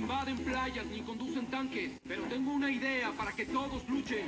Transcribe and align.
invaden 0.00 0.38
playas 0.38 0.86
ni 0.86 1.02
conducen 1.02 1.46
tanques, 1.46 1.92
pero 2.08 2.22
tengo 2.24 2.52
una 2.52 2.70
idea 2.70 3.12
para 3.12 3.32
que 3.32 3.44
todos 3.44 3.86
luchen. 3.88 4.24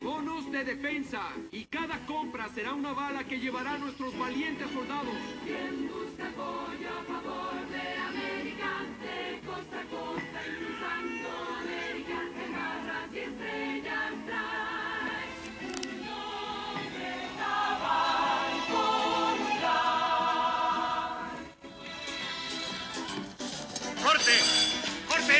Bonos 0.00 0.50
de 0.50 0.64
defensa 0.64 1.20
y 1.52 1.64
cada 1.64 1.98
compra 2.06 2.48
será 2.48 2.72
una 2.72 2.92
bala 2.94 3.24
que 3.24 3.38
llevará 3.38 3.74
a 3.74 3.78
nuestros 3.78 4.18
valientes 4.18 4.70
soldados. 4.70 5.14
¡Corte! 9.90 10.99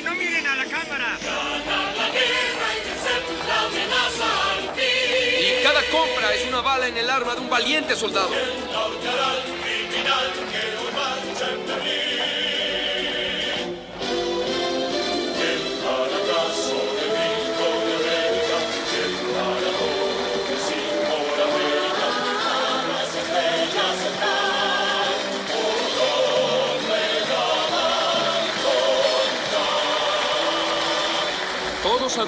¡No 0.05 0.15
miren 0.15 0.47
a 0.47 0.57
la 0.57 0.65
cámara! 0.65 1.19
Y 5.41 5.63
cada 5.63 5.83
compra 5.91 6.35
es 6.35 6.47
una 6.47 6.61
bala 6.63 6.89
en 6.89 6.97
el 6.97 7.11
arma 7.11 7.35
de 7.35 7.41
un 7.41 7.51
valiente 7.51 7.95
soldado. 7.97 8.31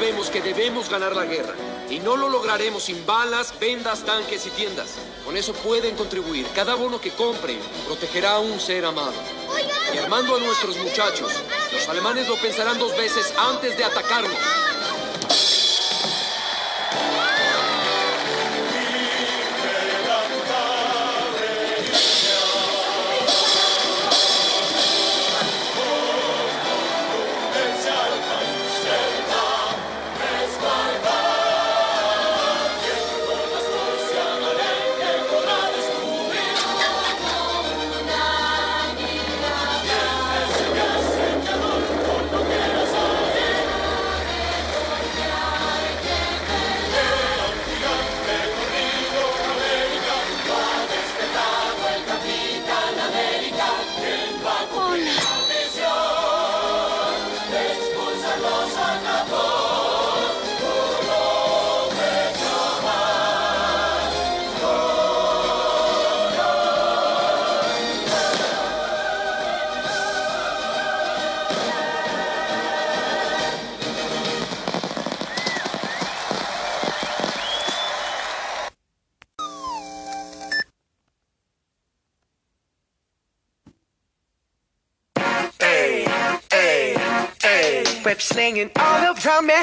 Sabemos 0.03 0.31
que 0.31 0.42
debemos 0.42 0.91
ganar 0.91 1.14
la 1.14 1.25
guerra 1.27 1.55
y 1.89 2.00
no 2.00 2.17
lo 2.17 2.28
lograremos 2.28 2.83
sin 2.83 3.06
balas, 3.06 3.55
vendas, 3.61 4.03
tanques 4.03 4.44
y 4.47 4.50
tiendas. 4.50 4.97
Con 5.25 5.36
eso 5.36 5.53
pueden 5.53 5.94
contribuir. 5.94 6.44
Cada 6.56 6.75
bono 6.75 7.00
que 7.00 7.12
compren 7.12 7.61
protegerá 7.86 8.33
a 8.33 8.39
un 8.41 8.59
ser 8.59 8.84
amado. 8.84 9.12
Y 9.94 9.98
armando 9.98 10.34
a 10.34 10.41
nuestros 10.41 10.77
muchachos, 10.78 11.31
los 11.72 11.89
alemanes 11.89 12.27
lo 12.28 12.34
pensarán 12.34 12.81
dos 12.81 12.97
veces 12.97 13.33
antes 13.39 13.78
de 13.78 13.84
atacarnos. 13.84 14.61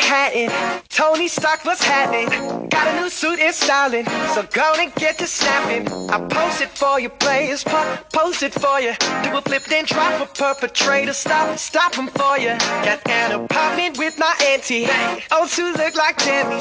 Manhattan. 0.10 0.89
Stark 1.30 1.64
was 1.64 1.82
happening. 1.84 2.28
Got 2.70 2.88
a 2.88 3.02
new 3.02 3.10
suit 3.10 3.40
in 3.40 3.54
styling, 3.54 4.06
so 4.34 4.42
go 4.52 4.74
and 4.80 4.94
get 4.96 5.20
to 5.20 5.28
snapping. 5.28 5.88
I 6.10 6.20
post 6.28 6.60
it 6.62 6.70
for 6.70 7.00
you, 7.00 7.10
players. 7.10 7.64
Po- 7.64 7.98
post 8.12 8.42
it 8.42 8.54
for 8.54 8.80
you. 8.80 8.94
Do 9.24 9.38
a 9.38 9.42
flip, 9.42 9.64
then 9.66 9.86
drop 9.86 10.20
a 10.20 10.26
perpetrator. 10.26 11.14
Stop, 11.14 11.60
stop 11.60 11.94
him 11.94 12.08
for 12.08 12.40
you. 12.40 12.58
Got 12.84 13.08
an 13.08 13.44
apartment 13.44 14.00
with 14.00 14.18
my 14.18 14.34
auntie. 14.52 14.88
Oh, 15.30 15.48
two 15.48 15.72
look 15.78 15.96
like 15.96 16.18
Tammy. 16.18 16.56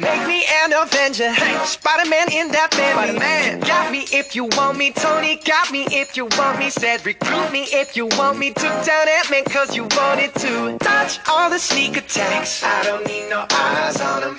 Make 0.00 0.26
me 0.28 0.44
an 0.62 0.72
Avenger. 0.72 1.32
Hey. 1.32 1.58
Spider 1.66 2.08
Man 2.08 2.30
in 2.30 2.48
that 2.52 2.72
family. 2.74 3.18
man 3.18 3.58
Got 3.60 3.90
me 3.90 4.04
if 4.12 4.36
you 4.36 4.44
want 4.56 4.78
me. 4.78 4.92
Tony 4.92 5.40
got 5.44 5.72
me 5.72 5.86
if 5.90 6.16
you 6.16 6.26
want 6.38 6.60
me. 6.60 6.70
Said 6.70 7.04
recruit 7.04 7.50
me 7.50 7.64
if 7.72 7.96
you 7.96 8.06
want 8.06 8.38
me. 8.38 8.52
Took 8.52 8.84
down 8.86 9.08
Ant 9.08 9.30
Man 9.30 9.44
cause 9.44 9.74
you 9.74 9.88
wanted 9.96 10.32
to. 10.36 10.78
Dodge 10.78 11.18
all 11.28 11.50
the 11.50 11.58
sneak 11.58 11.96
attacks. 11.96 12.62
I 12.62 12.84
don't 12.84 13.04
need 13.06 13.28
no 13.28 13.46
eyes 13.50 14.00
on 14.00 14.11
him. 14.20 14.36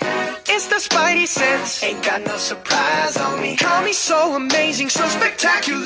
It's 0.48 0.68
the 0.68 0.76
Spidey 0.76 1.28
sense. 1.28 1.82
Ain't 1.84 2.04
got 2.04 2.22
no 2.26 2.38
surprise 2.38 3.18
on 3.18 3.42
me. 3.42 3.56
Call 3.56 3.82
me 3.84 3.94
so 3.94 4.36
amazing, 4.36 4.90
so 4.90 5.08
spectacular. 5.08 5.82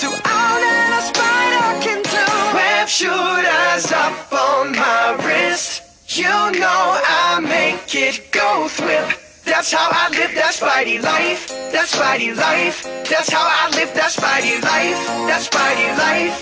Do 0.00 0.08
all 0.12 0.56
that 0.62 0.88
a 0.98 1.02
spider 1.10 1.68
can 1.84 2.00
do. 2.02 2.26
Web 2.54 2.88
shooters 2.88 3.90
up 3.92 4.32
on 4.32 4.72
my 4.72 5.18
wrist. 5.24 5.82
You 6.16 6.28
know 6.60 7.00
I 7.04 7.40
make 7.40 7.94
it 7.94 8.30
go 8.32 8.68
thwip. 8.68 9.08
That's 9.44 9.72
how 9.72 9.88
I 9.90 10.10
live 10.10 10.34
that 10.34 10.52
Spidey 10.54 11.02
life. 11.02 11.48
That 11.72 11.88
Spidey 11.88 12.36
life. 12.36 12.84
That's 13.08 13.30
how 13.30 13.42
I 13.42 13.70
live 13.76 13.92
that 13.94 14.12
Spidey 14.12 14.60
life. 14.62 15.00
That 15.28 15.40
Spidey 15.40 15.88
life. 15.96 16.36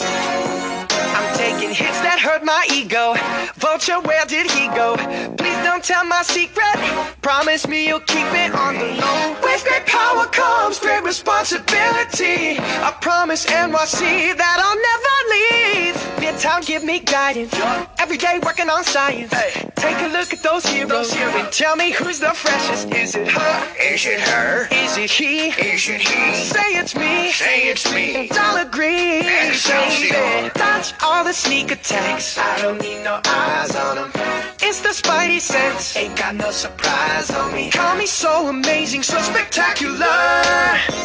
I'm 1.17 1.26
taking 1.37 1.71
hits 1.71 2.01
that 2.01 2.19
hurt 2.19 2.43
my 2.45 2.67
ego. 2.73 3.15
Vulture, 3.57 4.01
where 4.01 4.25
did 4.27 4.51
he 4.51 4.69
go? 4.69 4.97
Please 5.37 5.61
don't 5.65 5.85
tell 5.85 6.05
my 6.05 6.23
secret. 6.23 6.77
Promise 7.21 7.69
me 7.69 7.89
you'll 7.89 8.01
keep 8.01 8.27
it 8.33 8.55
on 8.55 8.75
the 8.75 8.91
low. 9.01 9.37
With 9.43 9.63
great 9.65 9.87
power 9.87 10.25
comes 10.27 10.79
great 10.79 11.05
responsibility. 11.05 12.59
I 12.59 12.91
promise 13.01 13.45
NYC 13.47 14.37
that 14.37 14.59
I'll 14.65 14.81
never 14.91 15.17
leave. 15.35 15.97
Midtown, 16.23 16.67
give 16.67 16.83
me 16.83 17.01
guidance. 17.01 17.55
Every 17.99 18.17
day 18.17 18.41
working 18.43 18.71
on 18.71 18.83
science. 18.85 19.33
Take 19.77 20.01
a 20.01 20.09
look 20.09 20.33
at 20.33 20.43
those 20.43 20.65
heroes 20.67 21.15
and 21.15 21.53
tell 21.53 21.77
me 21.77 21.93
who's 21.93 22.19
the 22.19 22.33
freshest. 22.33 22.93
Is 22.93 23.15
it 23.15 23.29
her? 23.29 23.75
Is 23.79 24.07
it 24.07 24.21
her? 24.21 24.69
Is 24.73 24.97
it 24.97 25.11
he? 25.11 25.49
Is 25.51 25.89
it 25.89 26.01
he? 26.01 26.35
Say 26.35 26.71
it's 26.81 26.95
me. 26.97 27.31
Say 27.31 27.69
it's 27.69 27.93
me. 27.93 28.29
And 28.29 28.39
I'll 28.39 28.67
agree. 28.67 29.21
Dodge 30.55 30.95
all 31.03 31.25
the 31.27 31.33
sneak 31.33 31.73
attacks. 31.73 32.39
I 32.39 32.63
don't 32.63 32.81
need 32.81 33.03
no 33.03 33.21
eyes 33.27 33.75
on 33.75 33.97
them. 33.97 34.11
It's 34.63 34.81
the 34.81 34.95
Spidey 34.95 35.41
sense. 35.41 35.97
Ain't 35.97 36.17
got 36.17 36.37
no 36.37 36.53
surprise 36.53 37.31
on 37.33 37.53
me. 37.53 37.69
Call 37.71 37.97
me 37.97 38.07
so 38.07 38.49
amazing, 38.49 39.03
so 39.03 39.19
spectacular. 39.19 40.23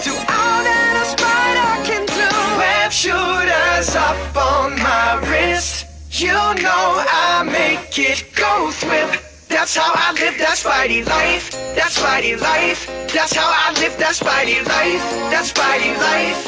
Do 0.06 0.14
all 0.38 0.60
that 0.68 0.94
a 1.02 1.06
spider 1.14 1.72
can 1.90 2.04
do. 2.06 2.30
Web 2.62 2.92
shooters 2.92 3.96
up 3.96 4.36
on 4.38 4.78
my 4.78 5.08
wrist. 5.28 5.88
You 6.22 6.38
know 6.66 6.86
I 7.10 7.42
make 7.42 7.98
it 7.98 8.20
go 8.36 8.70
thwip. 8.70 9.10
That's 9.48 9.76
how 9.76 9.92
I 9.92 10.14
live 10.22 10.38
that 10.38 10.58
Spidey 10.62 11.04
life. 11.08 11.52
That 11.76 11.90
Spidey 11.98 12.40
life. 12.40 12.86
That's 13.12 13.34
how 13.34 13.50
I 13.50 13.74
live 13.82 13.98
that 13.98 14.14
Spidey 14.14 14.62
life. 14.70 15.06
That 15.34 15.46
Spidey 15.50 15.94
life. 15.98 16.40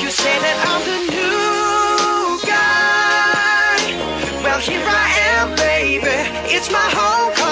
You 0.00 0.08
say 0.08 0.34
that 0.40 0.56
I'm 0.68 0.82
the 0.88 1.12
new. 1.12 1.53
Well, 4.44 4.58
here 4.58 4.84
I 4.86 5.08
am, 5.38 5.56
baby. 5.56 6.04
It's 6.54 6.70
my 6.70 6.78
homecoming. 6.92 7.43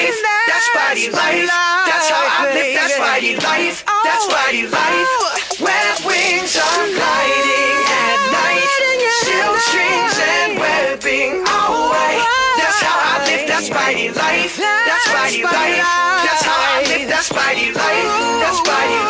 Life. 0.00 0.48
That's 0.48 0.66
Spidey 0.70 1.12
life. 1.12 1.48
That's 1.86 2.08
how 2.08 2.24
I 2.24 2.54
live. 2.54 2.72
That's 2.74 2.94
Spidey 2.96 3.34
life. 3.42 3.84
That's 3.84 4.24
oh. 4.24 4.32
Spidey 4.32 4.64
life. 4.70 5.08
Oh. 5.08 5.64
Web 5.64 5.96
wings 6.08 6.56
are 6.56 6.86
gliding 6.96 7.78
at 7.84 8.18
night. 8.32 8.70
Silk 9.24 9.56
strings 9.68 10.16
and 10.16 10.50
webbing 10.56 11.44
all 11.44 11.92
white. 11.92 12.24
That's 12.56 12.80
how 12.80 12.96
I 12.96 13.16
live. 13.28 13.44
That's 13.48 13.68
Spidey 13.68 14.08
life. 14.16 14.56
That's 14.56 15.04
Spidey 15.08 15.44
life. 15.44 15.84
That's 16.24 16.44
how 16.44 16.56
I 16.56 16.84
live. 16.88 17.08
That's 17.08 17.28
Spidey 17.28 17.68
life. 17.76 18.10
That's 18.40 18.58
Spidey 18.60 19.00
life. 19.04 19.09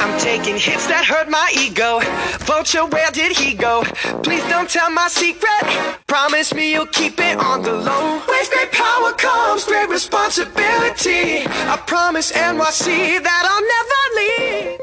I'm 0.00 0.18
taking 0.18 0.56
hits 0.56 0.86
that 0.86 1.04
hurt 1.04 1.28
my 1.28 1.48
ego. 1.54 2.00
Vulture, 2.46 2.86
where 2.86 3.10
did 3.10 3.36
he 3.36 3.52
go? 3.54 3.82
Please 4.22 4.42
don't 4.48 4.68
tell 4.68 4.90
my 4.90 5.08
secret. 5.08 5.62
Promise 6.06 6.54
me 6.54 6.72
you'll 6.72 6.86
keep 6.86 7.20
it 7.20 7.36
on 7.38 7.62
the 7.62 7.72
low. 7.72 8.22
With 8.26 8.50
great 8.50 8.72
power 8.72 9.12
comes 9.12 9.64
great 9.64 9.90
responsibility. 9.90 11.44
I 11.44 11.76
promise 11.86 12.32
NYC 12.32 13.22
that 13.22 13.42
I'll 13.50 13.66
never 13.76 14.02
leave. 14.18 14.78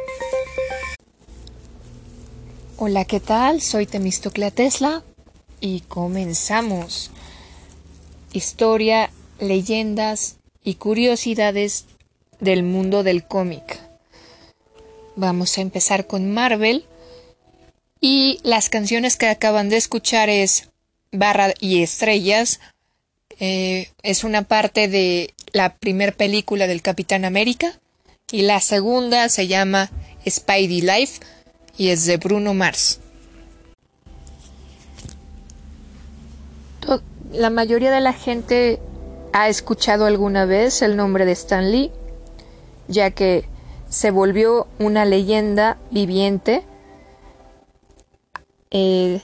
Hola, 2.77 3.05
¿qué 3.05 3.19
tal? 3.19 3.59
Soy 3.61 3.87
Temistoclea 3.87 4.51
Tesla 4.51 5.01
y 5.59 5.81
comenzamos. 5.87 7.09
Historia, 8.33 9.09
leyendas 9.39 10.37
y 10.63 10.75
curiosidades 10.75 11.85
del 12.39 12.61
mundo 12.61 13.01
del 13.01 13.25
cómic. 13.27 13.86
Vamos 15.17 15.57
a 15.57 15.61
empezar 15.61 16.05
con 16.05 16.31
Marvel 16.31 16.85
y 17.99 18.39
las 18.43 18.69
canciones 18.69 19.17
que 19.17 19.27
acaban 19.27 19.67
de 19.67 19.77
escuchar 19.77 20.29
es 20.29 20.69
Barra 21.11 21.55
y 21.59 21.81
Estrellas. 21.81 22.59
Eh, 23.39 23.89
es 24.03 24.23
una 24.23 24.43
parte 24.43 24.87
de 24.87 25.33
la 25.53 25.75
primera 25.75 26.11
película 26.11 26.67
del 26.67 26.83
Capitán 26.83 27.25
América 27.25 27.79
y 28.31 28.43
la 28.43 28.61
segunda 28.61 29.27
se 29.29 29.47
llama 29.47 29.89
Spidey 30.29 30.81
Life 30.81 31.21
y 31.79 31.89
es 31.89 32.05
de 32.05 32.17
Bruno 32.17 32.53
Mars. 32.53 32.99
La 37.31 37.49
mayoría 37.49 37.89
de 37.89 38.01
la 38.01 38.13
gente 38.13 38.79
ha 39.33 39.49
escuchado 39.49 40.05
alguna 40.05 40.45
vez 40.45 40.83
el 40.83 40.95
nombre 40.95 41.25
de 41.25 41.31
Stan 41.31 41.71
Lee, 41.71 41.91
ya 42.87 43.09
que 43.09 43.49
se 43.89 44.11
volvió 44.11 44.67
una 44.79 45.05
leyenda 45.05 45.77
viviente 45.91 46.63
eh, 48.71 49.21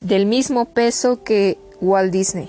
del 0.00 0.26
mismo 0.26 0.66
peso 0.66 1.22
que 1.22 1.58
Walt 1.80 2.12
Disney. 2.12 2.48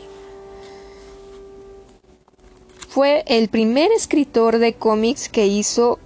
Fue 2.90 3.24
el 3.28 3.50
primer 3.50 3.92
escritor 3.92 4.58
de 4.58 4.74
cómics 4.74 5.30
que 5.30 5.46
hizo 5.46 6.00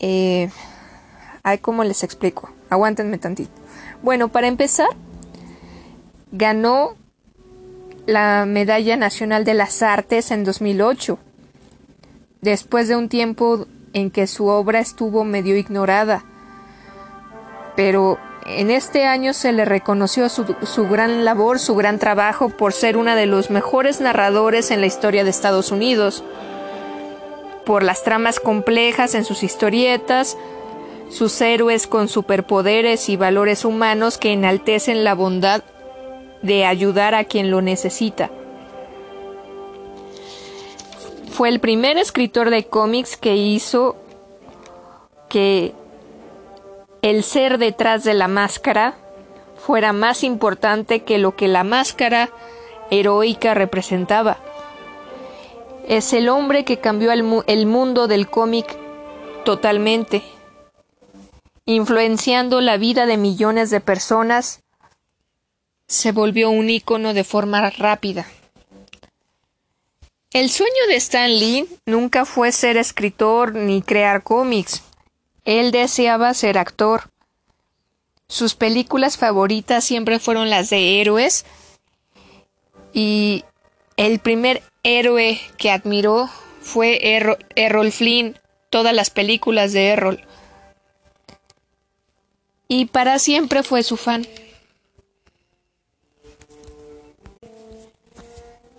eh, 0.00 0.50
Ay, 1.42 1.58
¿cómo 1.58 1.84
les 1.84 2.02
explico? 2.02 2.50
Aguántenme 2.68 3.18
tantito. 3.18 3.50
Bueno, 4.02 4.28
para 4.28 4.46
empezar, 4.46 4.88
ganó 6.32 6.96
la 8.06 8.44
Medalla 8.46 8.96
Nacional 8.96 9.44
de 9.44 9.54
las 9.54 9.82
Artes 9.82 10.30
en 10.30 10.44
2008, 10.44 11.18
después 12.40 12.88
de 12.88 12.96
un 12.96 13.08
tiempo 13.08 13.66
en 13.92 14.10
que 14.10 14.26
su 14.26 14.46
obra 14.46 14.80
estuvo 14.80 15.24
medio 15.24 15.56
ignorada. 15.56 16.24
Pero 17.76 18.18
en 18.46 18.70
este 18.70 19.04
año 19.04 19.32
se 19.32 19.52
le 19.52 19.64
reconoció 19.64 20.28
su, 20.28 20.88
gran 20.88 21.24
labor, 21.24 21.58
su 21.58 21.74
gran 21.74 21.98
trabajo 21.98 22.48
por 22.48 22.72
ser 22.72 22.96
uno 22.96 23.14
de 23.14 23.26
los 23.26 23.50
mejores 23.50 24.00
narradores 24.00 24.70
en 24.70 24.80
la 24.80 24.86
historia 24.86 25.24
de 25.24 25.30
Estados 25.30 25.70
Unidos, 25.70 26.24
por 27.64 27.82
las 27.82 28.02
tramas 28.02 28.40
complejas 28.40 29.14
en 29.14 29.24
sus 29.24 29.42
historietas, 29.42 30.36
sus 31.10 31.40
héroes 31.40 31.86
con 31.86 32.08
superpoderes 32.08 33.08
y 33.08 33.16
valores 33.16 33.64
humanos 33.64 34.16
que 34.16 34.32
enaltecen 34.32 35.04
la 35.04 35.14
bondad 35.14 35.62
de 36.42 36.64
ayudar 36.64 37.14
a 37.14 37.24
quien 37.24 37.50
lo 37.50 37.60
necesita. 37.60 38.30
Fue 41.32 41.48
el 41.48 41.60
primer 41.60 41.96
escritor 41.98 42.50
de 42.50 42.66
cómics 42.66 43.16
que 43.16 43.36
hizo 43.36 43.96
que 45.28 45.74
el 47.02 47.22
ser 47.22 47.58
detrás 47.58 48.04
de 48.04 48.14
la 48.14 48.28
máscara 48.28 48.94
fuera 49.56 49.92
más 49.92 50.24
importante 50.24 51.02
que 51.02 51.18
lo 51.18 51.36
que 51.36 51.48
la 51.48 51.64
máscara 51.64 52.30
heroica 52.90 53.54
representaba. 53.54 54.38
Es 55.86 56.12
el 56.12 56.28
hombre 56.28 56.64
que 56.64 56.78
cambió 56.78 57.12
el, 57.12 57.22
mu 57.22 57.42
el 57.46 57.66
mundo 57.66 58.06
del 58.06 58.28
cómic 58.28 58.76
totalmente 59.44 60.22
influenciando 61.70 62.60
la 62.60 62.76
vida 62.76 63.06
de 63.06 63.16
millones 63.16 63.70
de 63.70 63.80
personas, 63.80 64.60
se 65.86 66.10
volvió 66.12 66.50
un 66.50 66.68
ícono 66.68 67.14
de 67.14 67.24
forma 67.24 67.70
rápida. 67.70 68.26
El 70.32 70.50
sueño 70.50 70.86
de 70.88 70.96
Stan 70.96 71.30
Lee 71.30 71.68
nunca 71.86 72.24
fue 72.24 72.52
ser 72.52 72.76
escritor 72.76 73.54
ni 73.54 73.82
crear 73.82 74.22
cómics. 74.22 74.82
Él 75.44 75.72
deseaba 75.72 76.32
ser 76.34 76.56
actor. 76.56 77.10
Sus 78.28 78.54
películas 78.54 79.18
favoritas 79.18 79.84
siempre 79.84 80.20
fueron 80.20 80.48
las 80.48 80.70
de 80.70 81.00
héroes 81.00 81.44
y 82.92 83.44
el 83.96 84.20
primer 84.20 84.62
héroe 84.84 85.40
que 85.58 85.70
admiró 85.70 86.30
fue 86.60 87.16
Errol, 87.16 87.38
Errol 87.56 87.90
Flynn, 87.90 88.38
todas 88.70 88.94
las 88.94 89.10
películas 89.10 89.72
de 89.72 89.88
Errol 89.88 90.24
y 92.72 92.84
para 92.84 93.18
siempre 93.18 93.64
fue 93.64 93.82
su 93.82 93.96
fan. 93.96 94.24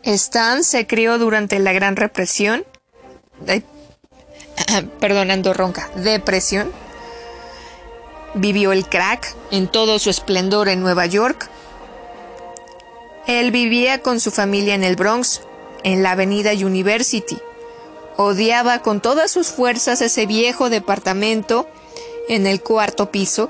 Stan 0.03 0.63
se 0.63 0.87
crió 0.87 1.17
durante 1.17 1.59
la 1.59 1.73
Gran 1.73 1.95
Represión, 1.95 2.65
perdonando 4.99 5.53
ronca, 5.53 5.89
depresión. 5.95 6.71
Vivió 8.33 8.71
el 8.71 8.87
crack 8.87 9.35
en 9.51 9.67
todo 9.67 9.99
su 9.99 10.09
esplendor 10.09 10.69
en 10.69 10.81
Nueva 10.81 11.05
York. 11.05 11.49
Él 13.27 13.51
vivía 13.51 14.01
con 14.01 14.19
su 14.19 14.31
familia 14.31 14.73
en 14.73 14.83
el 14.83 14.95
Bronx, 14.95 15.41
en 15.83 16.01
la 16.01 16.11
avenida 16.11 16.53
University. 16.53 17.37
Odiaba 18.17 18.79
con 18.81 19.01
todas 19.01 19.31
sus 19.31 19.47
fuerzas 19.47 20.01
ese 20.01 20.25
viejo 20.25 20.69
departamento 20.69 21.67
en 22.29 22.47
el 22.47 22.61
cuarto 22.61 23.11
piso 23.11 23.49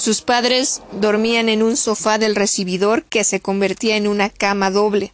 sus 0.00 0.22
padres 0.22 0.80
dormían 0.92 1.50
en 1.50 1.62
un 1.62 1.76
sofá 1.76 2.16
del 2.16 2.34
recibidor 2.34 3.04
que 3.04 3.22
se 3.22 3.40
convertía 3.40 3.98
en 3.98 4.08
una 4.08 4.30
cama 4.30 4.70
doble. 4.70 5.12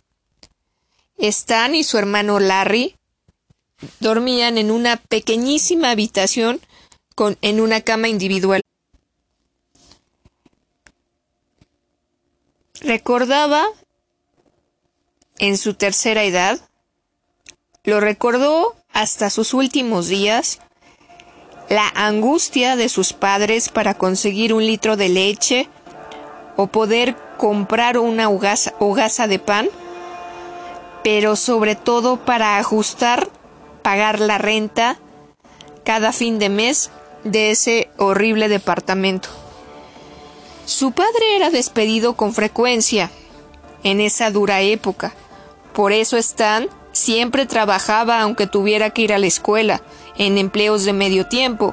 Stan 1.18 1.74
y 1.74 1.84
su 1.84 1.98
hermano 1.98 2.38
Larry 2.38 2.96
dormían 4.00 4.58
en 4.58 4.70
una 4.70 4.96
pequeñísima 4.96 5.90
habitación 5.90 6.60
con, 7.14 7.38
en 7.42 7.60
una 7.60 7.80
cama 7.80 8.08
individual. 8.08 8.62
Recordaba 12.80 13.66
en 15.38 15.58
su 15.58 15.74
tercera 15.74 16.24
edad, 16.24 16.60
lo 17.84 18.00
recordó 18.00 18.76
hasta 18.92 19.30
sus 19.30 19.54
últimos 19.54 20.08
días, 20.08 20.60
la 21.68 21.88
angustia 21.94 22.76
de 22.76 22.88
sus 22.88 23.12
padres 23.12 23.68
para 23.68 23.94
conseguir 23.94 24.54
un 24.54 24.64
litro 24.64 24.96
de 24.96 25.08
leche 25.08 25.68
o 26.56 26.68
poder 26.68 27.16
comprar 27.36 27.98
una 27.98 28.28
hogaza, 28.28 28.74
hogaza 28.78 29.26
de 29.26 29.38
pan, 29.38 29.68
pero 31.06 31.36
sobre 31.36 31.76
todo 31.76 32.16
para 32.16 32.58
ajustar, 32.58 33.30
pagar 33.82 34.18
la 34.18 34.38
renta 34.38 34.98
cada 35.84 36.12
fin 36.12 36.40
de 36.40 36.48
mes 36.48 36.90
de 37.22 37.52
ese 37.52 37.90
horrible 37.96 38.48
departamento. 38.48 39.28
Su 40.64 40.90
padre 40.90 41.36
era 41.36 41.50
despedido 41.50 42.16
con 42.16 42.34
frecuencia 42.34 43.12
en 43.84 44.00
esa 44.00 44.32
dura 44.32 44.62
época, 44.62 45.14
por 45.72 45.92
eso 45.92 46.16
Stan 46.16 46.68
siempre 46.90 47.46
trabajaba 47.46 48.20
aunque 48.20 48.48
tuviera 48.48 48.90
que 48.90 49.02
ir 49.02 49.12
a 49.12 49.18
la 49.18 49.28
escuela, 49.28 49.82
en 50.18 50.38
empleos 50.38 50.84
de 50.84 50.92
medio 50.92 51.28
tiempo. 51.28 51.72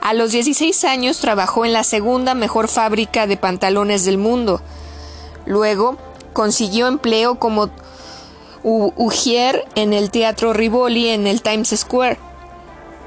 A 0.00 0.14
los 0.14 0.30
16 0.30 0.84
años 0.84 1.18
trabajó 1.18 1.64
en 1.64 1.72
la 1.72 1.82
segunda 1.82 2.36
mejor 2.36 2.68
fábrica 2.68 3.26
de 3.26 3.36
pantalones 3.36 4.04
del 4.04 4.18
mundo. 4.18 4.62
Luego 5.44 5.98
consiguió 6.32 6.86
empleo 6.86 7.40
como 7.40 7.68
ujier 8.62 9.66
en 9.74 9.92
el 9.92 10.10
Teatro 10.10 10.52
Rivoli 10.52 11.08
en 11.08 11.26
el 11.26 11.42
Times 11.42 11.70
Square. 11.76 12.18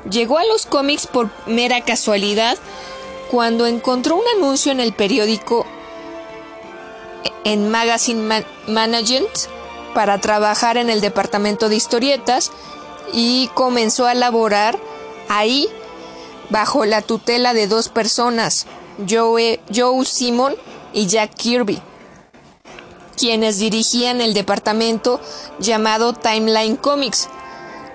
Llegó 0.10 0.38
a 0.38 0.46
los 0.46 0.66
cómics 0.66 1.08
por 1.08 1.30
mera 1.46 1.82
casualidad 1.82 2.58
cuando 3.32 3.68
encontró 3.68 4.16
un 4.16 4.24
anuncio 4.38 4.72
en 4.72 4.80
el 4.80 4.94
periódico 4.94 5.66
en 7.44 7.70
Magazine 7.70 8.44
Management 8.68 9.30
para 9.94 10.20
trabajar 10.20 10.78
en 10.78 10.90
el 10.90 11.02
departamento 11.02 11.70
de 11.70 11.76
historietas 11.76 12.52
y 13.14 13.50
comenzó 13.54 14.08
a 14.08 14.14
laborar 14.14 14.78
ahí 15.30 15.70
bajo 16.50 16.86
la 16.86 17.02
tutela 17.02 17.54
de 17.54 17.68
dos 17.68 17.90
personas, 17.90 18.66
Joe, 19.10 19.60
Joe 19.74 20.06
Simon 20.06 20.56
y 20.94 21.08
Jack 21.08 21.34
Kirby, 21.36 21.82
quienes 23.15 23.60
dirigían 23.60 24.22
el 24.22 24.34
departamento 24.34 25.20
llamado 25.60 26.13
Timeline 26.13 26.75
Comics. 26.75 27.29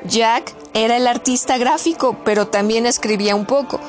Jack 0.05 0.55
era 0.75 0.97
el 0.97 1.07
artista 1.07 1.59
gráfico, 1.59 2.17
pero 2.25 2.49
también 2.49 2.87
escribía 2.87 3.35
un 3.35 3.47
poco. 3.47 3.81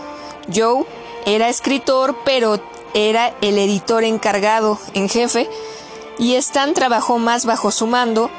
Joe 0.54 0.86
era 1.26 1.50
escritor, 1.50 2.16
pero 2.26 2.60
era 2.94 3.34
el 3.42 3.58
editor 3.58 4.04
encargado 4.04 4.80
en 4.94 5.10
jefe, 5.10 5.48
y 6.18 6.36
Stan 6.36 6.74
trabajó 6.74 7.20
más 7.20 7.46
bajo 7.46 7.72
su 7.72 7.88
mando. 7.88 8.30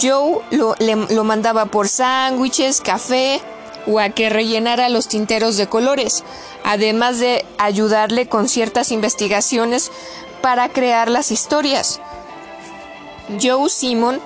Joe 0.00 0.40
lo, 0.50 0.74
lo 0.78 1.24
mandaba 1.24 1.66
por 1.66 1.88
sándwiches, 1.88 2.80
café 2.80 3.40
o 3.86 3.98
a 3.98 4.10
que 4.10 4.30
rellenara 4.30 4.88
los 4.88 5.08
tinteros 5.08 5.56
de 5.56 5.68
colores, 5.68 6.24
además 6.64 7.18
de 7.18 7.44
ayudarle 7.58 8.28
con 8.28 8.48
ciertas 8.48 8.90
investigaciones 8.90 9.90
para 10.44 10.68
crear 10.68 11.08
las 11.08 11.30
historias. 11.30 12.02
Joe 13.40 13.70
Simon 13.70 14.20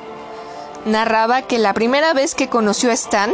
narraba 0.85 1.43
que 1.43 1.61
la 1.61 1.73
primera 1.75 2.13
vez 2.13 2.35
que 2.35 2.49
conoció 2.49 2.91
a 2.91 2.95
Stan, 2.95 3.33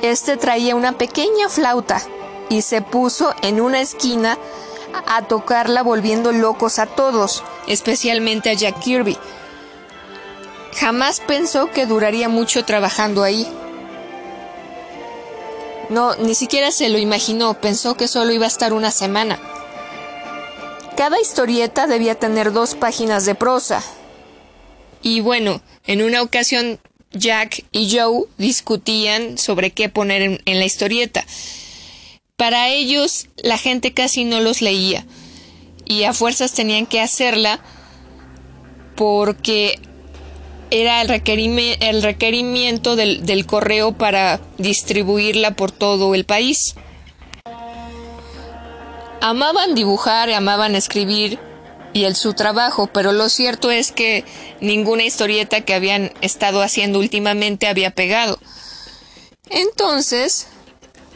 este 0.00 0.38
traía 0.38 0.76
una 0.76 0.92
pequeña 0.92 1.50
flauta 1.50 2.00
y 2.48 2.62
se 2.62 2.80
puso 2.80 3.34
en 3.42 3.60
una 3.60 3.82
esquina 3.82 4.38
a 5.08 5.28
tocarla 5.28 5.82
volviendo 5.82 6.32
locos 6.32 6.78
a 6.78 6.86
todos, 6.86 7.44
especialmente 7.66 8.48
a 8.48 8.54
Jack 8.54 8.80
Kirby. 8.80 9.18
Jamás 10.78 11.20
pensó 11.20 11.70
que 11.70 11.84
duraría 11.84 12.30
mucho 12.30 12.64
trabajando 12.64 13.22
ahí. 13.22 13.46
No, 15.90 16.14
ni 16.14 16.34
siquiera 16.34 16.70
se 16.70 16.88
lo 16.88 16.96
imaginó, 16.96 17.52
pensó 17.52 17.94
que 17.94 18.08
solo 18.08 18.32
iba 18.32 18.46
a 18.46 18.48
estar 18.48 18.72
una 18.72 18.90
semana. 18.90 19.38
Cada 21.00 21.18
historieta 21.18 21.86
debía 21.86 22.14
tener 22.14 22.52
dos 22.52 22.74
páginas 22.74 23.24
de 23.24 23.34
prosa. 23.34 23.82
Y 25.00 25.20
bueno, 25.20 25.62
en 25.86 26.02
una 26.02 26.20
ocasión 26.20 26.78
Jack 27.12 27.64
y 27.72 27.96
Joe 27.96 28.24
discutían 28.36 29.38
sobre 29.38 29.70
qué 29.70 29.88
poner 29.88 30.42
en, 30.44 30.58
la 30.58 30.66
historieta. 30.66 31.24
Para 32.36 32.68
ellos 32.68 33.28
la 33.38 33.56
gente 33.56 33.94
casi 33.94 34.24
no 34.24 34.40
los 34.42 34.60
leía 34.60 35.06
y 35.86 36.04
a 36.04 36.12
fuerzas 36.12 36.52
tenían 36.52 36.84
que 36.84 37.00
hacerla 37.00 37.60
porque 38.94 39.78
era 40.70 41.00
el, 41.00 41.08
requerimiento 42.02 42.94
del 42.94 43.46
correo 43.46 43.92
para 43.92 44.38
distribuirla 44.58 45.52
por 45.52 45.72
todo 45.72 46.14
el 46.14 46.26
país. 46.26 46.74
Amaban 49.20 49.74
dibujar, 49.74 50.30
amaban 50.30 50.74
escribir 50.74 51.38
y 51.92 52.04
el 52.04 52.16
su 52.16 52.32
trabajo, 52.32 52.86
pero 52.86 53.12
lo 53.12 53.28
cierto 53.28 53.70
es 53.70 53.92
que 53.92 54.24
ninguna 54.60 55.04
historieta 55.04 55.60
que 55.60 55.74
habían 55.74 56.12
estado 56.22 56.62
haciendo 56.62 56.98
últimamente 56.98 57.66
había 57.66 57.90
pegado. 57.90 58.38
Entonces, 59.50 60.46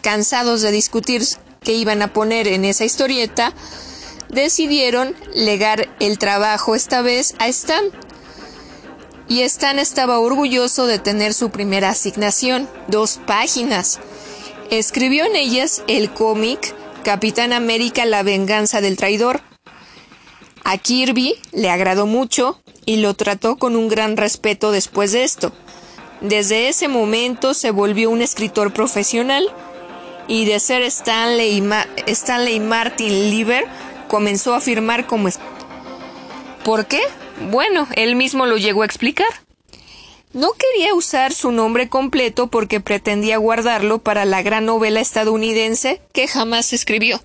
cansados 0.02 0.61
de 0.61 0.70
discutir 0.70 1.25
qué 1.62 1.73
iban 1.73 2.02
a 2.02 2.12
poner 2.12 2.46
en 2.46 2.66
esa 2.66 2.84
historieta, 2.84 3.54
decidieron 4.28 5.16
legar 5.34 5.88
el 5.99 6.18
trabajo 6.18 6.75
esta 6.75 7.00
vez 7.00 7.34
a 7.38 7.49
Stan. 7.49 7.84
Y 9.28 9.40
Stan 9.42 9.78
estaba 9.78 10.18
orgulloso 10.18 10.87
de 10.87 10.99
tener 10.99 11.32
su 11.32 11.49
primera 11.49 11.88
asignación, 11.88 12.68
dos 12.88 13.18
páginas. 13.26 13.99
Escribió 14.70 15.25
en 15.25 15.37
ellas 15.37 15.82
el 15.87 16.12
cómic 16.12 16.75
Capitán 17.04 17.52
América 17.52 18.06
La 18.06 18.23
venganza 18.23 18.80
del 18.80 18.96
traidor. 18.96 19.42
A 20.64 20.78
Kirby 20.78 21.34
le 21.52 21.68
agradó 21.68 22.06
mucho 22.06 22.62
y 22.87 22.96
lo 22.96 23.12
trató 23.12 23.56
con 23.56 23.76
un 23.76 23.88
gran 23.88 24.16
respeto 24.16 24.73
después 24.73 25.12
de 25.12 25.23
esto. 25.23 25.52
Desde 26.23 26.68
ese 26.68 26.88
momento 26.88 27.52
se 27.52 27.70
volvió 27.73 28.08
un 28.08 28.23
escritor 28.23 28.73
profesional 28.73 29.46
y 30.28 30.46
de 30.46 30.58
ser 30.58 30.80
Stanley, 30.80 31.61
Martin 32.61 33.30
Lieber 33.30 33.66
comenzó 34.08 34.54
a 34.54 34.61
firmar 34.61 35.06
como... 35.06 35.28
¿Por 36.64 36.87
qué? 36.87 37.02
Bueno, 37.50 37.87
él 37.96 38.16
mismo 38.16 38.46
lo 38.46 38.56
llegó 38.56 38.80
a 38.80 38.87
explicar. 38.87 39.44
No 40.35 40.50
quería 40.53 40.95
usar 40.95 41.33
su 41.33 41.53
nombre 41.53 41.88
completo 41.88 42.49
porque 42.49 42.81
pretendía 42.81 43.37
guardarlo 43.37 44.00
para 44.00 44.25
la 44.25 44.43
gran 44.43 44.67
novela 44.67 45.00
estadounidense 45.00 46.03
que 46.12 46.26
jamás 46.26 46.73
escribió. 46.73 47.21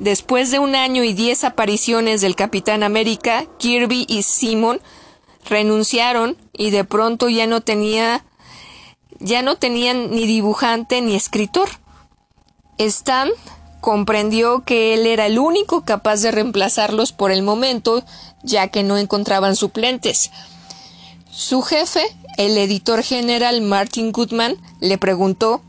Después 0.00 0.50
de 0.50 0.58
un 0.58 0.74
año 0.74 1.04
y 1.04 1.12
diez 1.12 1.44
apariciones 1.44 2.20
del 2.20 2.34
Capitán 2.34 2.82
América, 2.82 3.46
Kirby 3.58 4.06
y 4.08 4.24
Simon 4.24 4.80
renunciaron 5.48 6.36
y 6.52 6.70
de 6.70 6.82
pronto 6.82 7.28
ya 7.28 7.46
no 7.46 7.60
tenía 7.60 8.24
ya 9.20 9.42
no 9.42 9.56
tenían 9.56 10.10
ni 10.10 10.26
dibujante 10.26 11.00
ni 11.00 11.14
escritor. 11.14 11.68
Stan 12.76 13.30
comprendió 13.80 14.64
que 14.64 14.94
él 14.94 15.06
era 15.06 15.26
el 15.26 15.38
único 15.38 15.84
capaz 15.84 16.22
de 16.22 16.32
reemplazarlos 16.32 17.12
por 17.12 17.30
el 17.30 17.42
momento, 17.42 18.02
ya 18.42 18.66
que 18.66 18.82
no 18.82 18.98
encontraban 18.98 19.54
suplentes. 19.54 20.32
Su 21.36 21.62
jefe, 21.62 22.00
el 22.36 22.56
editor 22.56 23.02
general 23.02 23.60
Martin 23.60 24.12
Goodman, 24.12 24.56
le 24.78 24.98
preguntó 24.98 25.62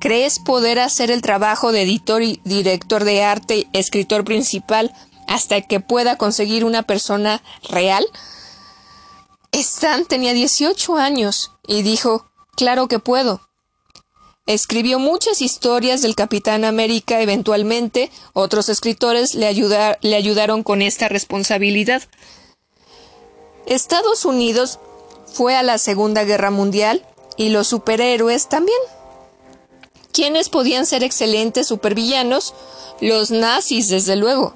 ¿Crees 0.00 0.38
poder 0.38 0.80
hacer 0.80 1.10
el 1.10 1.20
trabajo 1.20 1.72
de 1.72 1.82
editor 1.82 2.22
y 2.22 2.40
director 2.44 3.04
de 3.04 3.22
arte 3.22 3.56
y 3.58 3.68
escritor 3.74 4.24
principal 4.24 4.94
hasta 5.28 5.60
que 5.60 5.80
pueda 5.80 6.16
conseguir 6.16 6.64
una 6.64 6.84
persona 6.84 7.42
real? 7.68 8.06
Stan 9.52 10.06
tenía 10.06 10.32
18 10.32 10.96
años 10.96 11.52
y 11.68 11.82
dijo 11.82 12.30
Claro 12.56 12.88
que 12.88 12.98
puedo. 12.98 13.42
Escribió 14.46 14.98
muchas 14.98 15.42
historias 15.42 16.00
del 16.00 16.14
Capitán 16.14 16.64
América 16.64 17.20
eventualmente, 17.20 18.10
otros 18.32 18.70
escritores 18.70 19.34
le, 19.34 19.52
le 20.00 20.16
ayudaron 20.16 20.62
con 20.62 20.80
esta 20.80 21.08
responsabilidad. 21.08 22.02
Estados 23.66 24.24
Unidos 24.24 24.78
fue 25.34 25.56
a 25.56 25.62
la 25.62 25.78
Segunda 25.78 26.24
Guerra 26.24 26.50
Mundial 26.50 27.04
y 27.36 27.50
los 27.50 27.66
superhéroes 27.66 28.48
también. 28.48 28.78
¿Quiénes 30.12 30.48
podían 30.48 30.86
ser 30.86 31.02
excelentes 31.02 31.66
supervillanos? 31.66 32.54
Los 33.00 33.30
nazis, 33.30 33.88
desde 33.88 34.16
luego. 34.16 34.54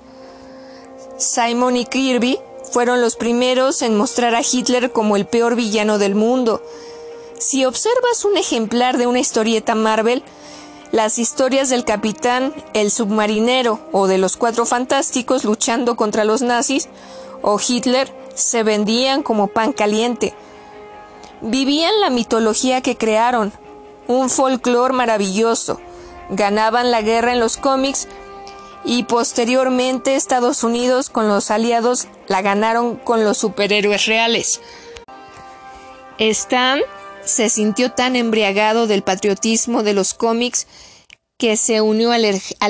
Simon 1.19 1.77
y 1.77 1.85
Kirby 1.85 2.39
fueron 2.73 3.01
los 3.01 3.17
primeros 3.17 3.83
en 3.83 3.97
mostrar 3.97 4.35
a 4.35 4.43
Hitler 4.43 4.93
como 4.93 5.17
el 5.17 5.27
peor 5.27 5.57
villano 5.57 5.99
del 5.99 6.15
mundo, 6.15 6.63
si 7.39 7.65
observas 7.65 8.25
un 8.25 8.37
ejemplar 8.37 8.99
de 8.99 9.07
una 9.07 9.21
historieta 9.21 9.77
Marvel, 9.77 10.25
las 10.91 11.19
historias 11.19 11.69
del 11.69 11.85
capitán, 11.85 12.53
el 12.75 12.91
submarinero 12.91 13.79
o 13.93 14.09
de 14.09 14.19
los 14.19 14.37
cuatro 14.37 14.67
fantásticos 14.67 15.45
luchando 15.45 15.97
contra 15.97 16.25
los 16.25 16.43
nazis 16.43 16.89
o 17.43 17.61
Hitler 17.61 18.13
se 18.35 18.65
vendían 18.65 19.23
como 19.23 19.49
pan 19.49 19.73
caliente. 19.73 20.35
Vivían 21.41 22.01
la 22.01 22.11
mitología 22.11 22.81
que 22.81 22.97
crearon, 22.97 23.53
un 24.07 24.31
folclore 24.31 24.95
maravilloso. 24.95 25.81
Ganaban 26.31 26.91
la 26.91 27.03
guerra 27.03 27.33
en 27.33 27.41
los 27.41 27.57
cómics 27.57 28.09
y 28.85 29.05
posteriormente 29.05 30.17
Estados 30.17 30.65
Unidos 30.65 31.11
con 31.11 31.29
los 31.29 31.51
aliados 31.51 32.09
la 32.27 32.43
ganaron 32.43 32.97
con 32.97 33.25
los 33.25 33.39
superhéroes 33.39 34.07
reales. 34.07 34.61
Están 36.19 36.81
se 37.25 37.51
sintió 37.51 37.93
tan 37.93 38.17
embriagado 38.17 38.87
del 38.87 39.03
patriotismo 39.03 39.83
de 39.83 39.93
los 39.93 40.15
cómics 40.15 40.67
que 41.37 41.57
se 41.57 41.81
unió 41.81 42.11
al, 42.11 42.25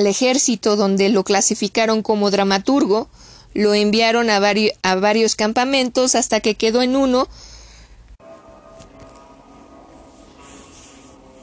ejército 0.07 0.77
donde 0.77 1.09
lo 1.09 1.25
clasificaron 1.25 2.03
como 2.03 2.31
dramaturgo, 2.31 3.09
lo 3.55 3.73
enviaron 3.73 4.29
a, 4.29 4.37
a 4.83 4.95
varios 4.97 5.37
campamentos 5.37 6.15
hasta 6.15 6.41
que 6.41 6.55
quedó 6.55 6.83
en 6.83 6.97
uno. 6.97 7.29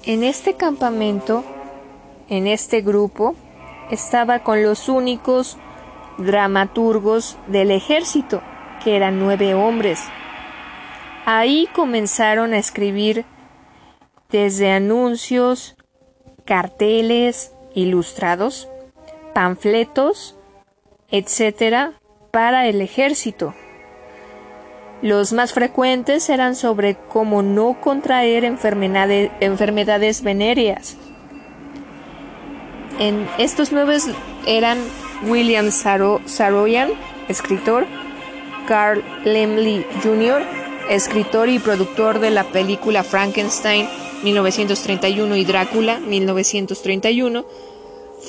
En 0.06 0.24
este 0.24 0.56
campamento, 0.56 1.44
en 2.30 2.48
este 2.48 2.82
grupo, 2.82 3.36
estaba 3.90 4.40
con 4.40 4.64
los 4.64 4.90
únicos 4.90 5.58
dramaturgos 6.18 7.38
del 7.48 7.72
ejército, 7.72 8.42
que 8.84 8.96
eran 8.96 9.20
nueve 9.20 9.54
hombres, 9.54 10.00
Ahí 11.28 11.68
comenzaron 11.74 12.54
a 12.54 12.60
escribir 12.60 13.26
desde 14.30 14.70
anuncios, 14.70 15.76
carteles 16.46 17.52
ilustrados, 17.74 18.70
panfletos, 19.34 20.38
etc., 21.10 21.96
para 22.32 22.68
el 22.68 22.80
ejército. 22.82 23.56
Los 25.02 25.34
más 25.34 25.54
frecuentes 25.54 26.30
eran 26.30 26.56
sobre 26.56 26.96
cómo 26.96 27.42
no 27.42 27.80
contraer 27.82 28.44
enfermedades, 28.44 29.32
enfermedades 29.40 30.24
venéreas. 30.24 30.98
En 32.98 33.28
estos 33.38 33.72
nueve 33.72 33.98
eran 34.48 34.78
William 35.28 35.72
Saroyan, 35.72 36.92
escritor, 37.28 37.86
Carl 38.68 39.04
Lemley 39.26 39.86
Jr., 40.02 40.42
escritor 40.90 41.50
y 41.50 41.60
productor 41.60 42.20
de 42.20 42.32
la 42.32 42.46
película 42.46 43.04
Frankenstein 43.04 43.88
1931 44.24 45.36
y 45.36 45.46
Drácula 45.46 46.00
1931, 46.00 47.46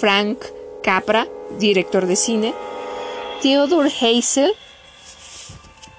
Frank 0.00 0.38
Capra, 0.82 1.26
director 1.58 2.06
de 2.06 2.16
cine, 2.16 2.54
Theodore 3.42 3.90
Heysel, 4.00 4.52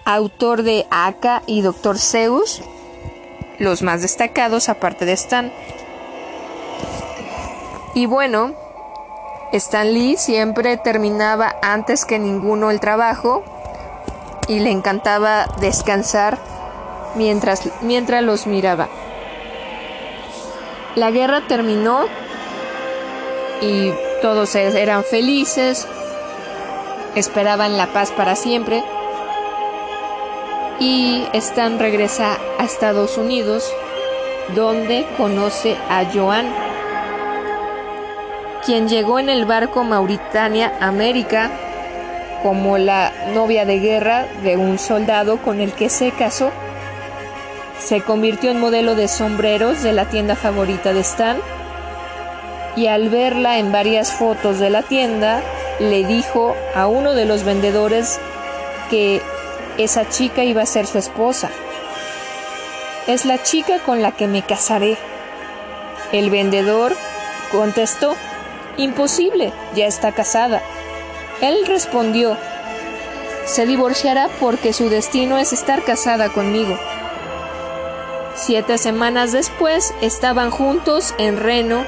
autor 0.07 0.63
de 0.63 0.87
Aka 0.89 1.43
y 1.47 1.61
Doctor 1.61 1.99
Zeus, 1.99 2.61
los 3.59 3.81
más 3.81 4.01
destacados 4.01 4.69
aparte 4.69 5.03
de 5.05 5.11
Stan. 5.11 5.51
Y 7.93 8.05
bueno, 8.05 8.53
Stan 9.51 9.93
Lee 9.93 10.15
siempre 10.15 10.77
terminaba 10.77 11.57
antes 11.61 12.05
que 12.05 12.19
ninguno 12.19 12.71
el 12.71 12.79
trabajo 12.79 13.43
y 14.47 14.59
le 14.59 14.71
encantaba 14.71 15.45
descansar 15.59 16.37
mientras, 17.15 17.63
mientras 17.81 18.23
los 18.23 18.47
miraba. 18.47 18.87
La 20.95 21.11
guerra 21.11 21.41
terminó 21.49 22.05
y 23.59 23.91
todos 24.21 24.55
eran 24.55 25.03
felices, 25.03 25.85
esperaban 27.13 27.75
la 27.75 27.87
paz 27.87 28.11
para 28.11 28.37
siempre 28.37 28.85
y 30.79 31.25
Stan 31.33 31.79
regresa 31.79 32.37
a 32.59 32.63
Estados 32.63 33.17
Unidos 33.17 33.71
donde 34.55 35.05
conoce 35.17 35.75
a 35.89 36.05
Joan, 36.05 36.47
quien 38.65 38.87
llegó 38.87 39.19
en 39.19 39.29
el 39.29 39.45
barco 39.45 39.83
Mauritania 39.83 40.73
América 40.79 41.51
como 42.43 42.77
la 42.77 43.11
novia 43.33 43.65
de 43.65 43.79
guerra 43.79 44.27
de 44.43 44.57
un 44.57 44.77
soldado 44.77 45.37
con 45.37 45.59
el 45.59 45.73
que 45.73 45.89
se 45.89 46.11
casó. 46.11 46.51
Se 47.79 48.01
convirtió 48.01 48.51
en 48.51 48.59
modelo 48.59 48.95
de 48.95 49.07
sombreros 49.07 49.83
de 49.83 49.93
la 49.93 50.05
tienda 50.05 50.35
favorita 50.35 50.93
de 50.93 51.01
Stan 51.01 51.37
y 52.75 52.87
al 52.87 53.09
verla 53.09 53.57
en 53.57 53.71
varias 53.71 54.11
fotos 54.11 54.59
de 54.59 54.69
la 54.69 54.83
tienda 54.83 55.41
le 55.79 56.05
dijo 56.05 56.55
a 56.75 56.87
uno 56.87 57.13
de 57.13 57.25
los 57.25 57.43
vendedores 57.43 58.19
que 58.89 59.21
esa 59.77 60.09
chica 60.09 60.43
iba 60.43 60.61
a 60.61 60.65
ser 60.65 60.87
su 60.87 60.97
esposa. 60.97 61.49
Es 63.07 63.25
la 63.25 63.41
chica 63.41 63.79
con 63.79 64.01
la 64.01 64.11
que 64.11 64.27
me 64.27 64.43
casaré. 64.43 64.97
El 66.11 66.29
vendedor 66.29 66.95
contestó, 67.51 68.15
imposible, 68.77 69.53
ya 69.75 69.85
está 69.85 70.11
casada. 70.11 70.61
Él 71.41 71.65
respondió, 71.67 72.37
se 73.45 73.65
divorciará 73.65 74.29
porque 74.39 74.73
su 74.73 74.89
destino 74.89 75.37
es 75.37 75.53
estar 75.53 75.83
casada 75.83 76.29
conmigo. 76.29 76.77
Siete 78.35 78.77
semanas 78.77 79.31
después 79.31 79.93
estaban 80.01 80.51
juntos 80.51 81.15
en 81.17 81.37
Reno, 81.37 81.85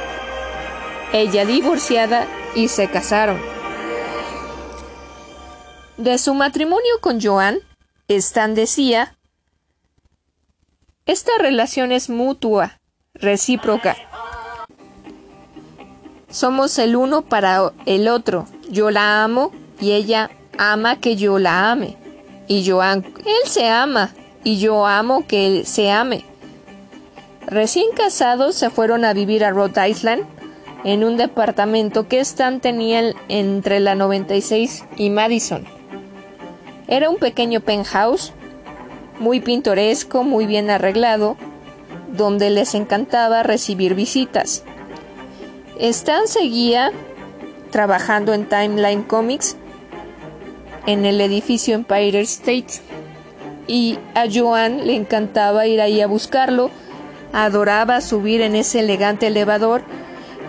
ella 1.13 1.45
divorciada 1.45 2.28
y 2.56 2.69
se 2.69 2.89
casaron. 2.89 3.39
De 5.97 6.17
su 6.17 6.34
matrimonio 6.34 6.93
con 7.02 7.21
Joan, 7.21 7.60
Stan 8.17 8.56
decía, 8.56 9.15
esta 11.06 11.32
relación 11.39 11.91
es 11.91 12.10
mutua, 12.10 12.80
recíproca. 13.13 13.95
Somos 16.30 16.78
el 16.80 16.95
uno 16.95 17.24
para 17.24 17.72
el 17.86 18.08
otro. 18.08 18.48
Yo 18.69 18.91
la 18.91 19.24
amo 19.24 19.52
y 19.80 19.91
ella 19.91 20.32
ama 20.58 21.00
que 21.00 21.15
yo 21.15 21.39
la 21.39 21.72
ame. 21.72 21.98
Y 22.48 22.63
yo 22.63 22.84
él 22.84 23.04
se 23.45 23.67
ama 23.67 24.12
y 24.43 24.60
yo 24.60 24.86
amo 24.86 25.28
que 25.28 25.48
él 25.48 25.65
se 25.65 25.91
ame. 25.91 26.26
Recién 27.45 27.88
casados 27.95 28.56
se 28.56 28.69
fueron 28.69 29.06
a 29.06 29.13
vivir 29.13 29.43
a 29.43 29.52
Rhode 29.52 29.89
Island 29.89 30.24
en 30.84 31.04
un 31.04 31.17
departamento 31.17 32.08
que 32.08 32.19
Stan 32.19 32.60
tenía 32.60 33.13
entre 33.28 33.80
la 33.80 33.95
96 33.95 34.84
y 34.98 35.10
Madison. 35.10 35.79
Era 36.91 37.12
un 37.12 37.17
pequeño 37.17 37.60
penthouse, 37.60 38.34
muy 39.19 39.41
pintoresco, 39.41 40.23
muy 40.23 40.47
bien 40.47 40.71
arreglado, 40.71 41.38
donde 42.12 42.49
les 42.49 42.73
encantaba 42.73 43.43
recibir 43.43 43.93
visitas. 43.93 44.63
Stan 45.78 46.28
seguía 46.28 46.91
trabajando 47.69 48.34
en 48.34 48.49
Timeline 48.49 49.04
Comics 49.04 49.56
en 50.88 51.06
el 51.06 51.21
edificio 51.21 51.75
Empire 51.75 52.21
State 52.21 52.82
y 53.67 53.99
a 54.15 54.25
Joan 54.28 54.88
le 54.88 54.95
encantaba 54.95 55.67
ir 55.67 55.82
ahí 55.82 56.02
a 56.02 56.08
buscarlo, 56.08 56.71
adoraba 57.34 58.02
subir 58.02 58.41
en 58.41 58.56
ese 58.56 58.80
elegante 58.80 59.28
elevador 59.28 59.84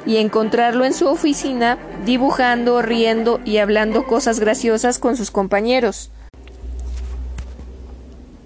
y 0.06 0.16
encontrarlo 0.16 0.86
en 0.86 0.94
su 0.94 1.06
oficina 1.06 1.76
dibujando, 2.06 2.80
riendo 2.80 3.40
y 3.44 3.58
hablando 3.58 4.06
cosas 4.06 4.40
graciosas 4.40 4.98
con 4.98 5.18
sus 5.18 5.30
compañeros. 5.30 6.10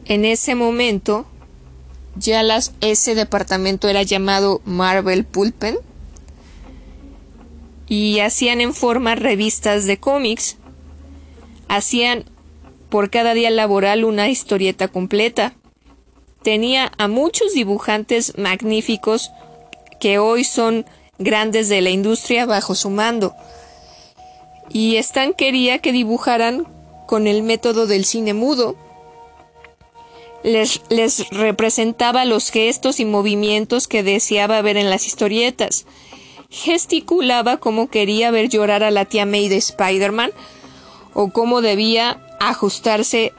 En 0.07 0.25
ese 0.25 0.55
momento, 0.55 1.27
ya 2.17 2.43
ese 2.81 3.15
departamento 3.15 3.89
era 3.89 4.03
llamado 4.03 4.61
Marvel 4.65 5.25
Pulpen 5.25 5.77
y 7.89 8.21
hacían 8.21 8.61
en 8.61 8.75
forma 8.75 9.15
revistas 9.15 9.87
de 9.87 9.99
cómics. 9.99 10.57
Hacían 11.69 12.25
por 12.89 13.11
cada 13.11 13.35
día 13.35 13.51
laboral 13.51 14.05
una 14.05 14.29
historieta 14.29 14.89
completa. 14.89 15.55
Tenía 16.43 16.93
a 16.99 17.09
muchos 17.09 17.55
dibujantes 17.55 18.37
magníficos 18.37 19.31
que 19.99 20.19
hoy 20.19 20.45
son 20.45 20.85
grandes 21.19 21.69
de 21.69 21.81
la 21.81 21.91
industria 21.91 22.47
bajo 22.47 22.75
su 22.75 22.91
mando. 22.91 23.35
Y 24.71 24.97
Stan 24.97 25.33
quería 25.33 25.79
que 25.79 25.93
dibujaran 25.93 26.67
con 27.07 27.27
el 27.27 27.43
método 27.43 27.87
del 27.87 28.05
cine 28.05 28.35
mudo, 28.35 28.77
les, 30.45 31.31
representaba 31.31 32.25
los 32.25 32.51
gestos 32.51 33.01
y 33.01 33.05
movimientos 33.05 33.89
que 33.89 34.03
deseaba 34.03 34.63
ver 34.63 34.77
en 34.77 34.91
las 34.91 35.07
historietas. 35.07 35.87
Gesticulaba 36.51 37.57
como 37.57 37.89
quería 37.89 38.31
ver 38.31 38.49
llorar 38.49 38.85
a 38.85 38.91
la 38.91 39.07
tía 39.07 39.27
May 39.27 39.49
de 39.49 39.57
Spider-Man 39.57 40.31
o 41.15 41.31
cómo 41.31 41.63
debía 41.63 42.21
ajustarse 42.39 43.33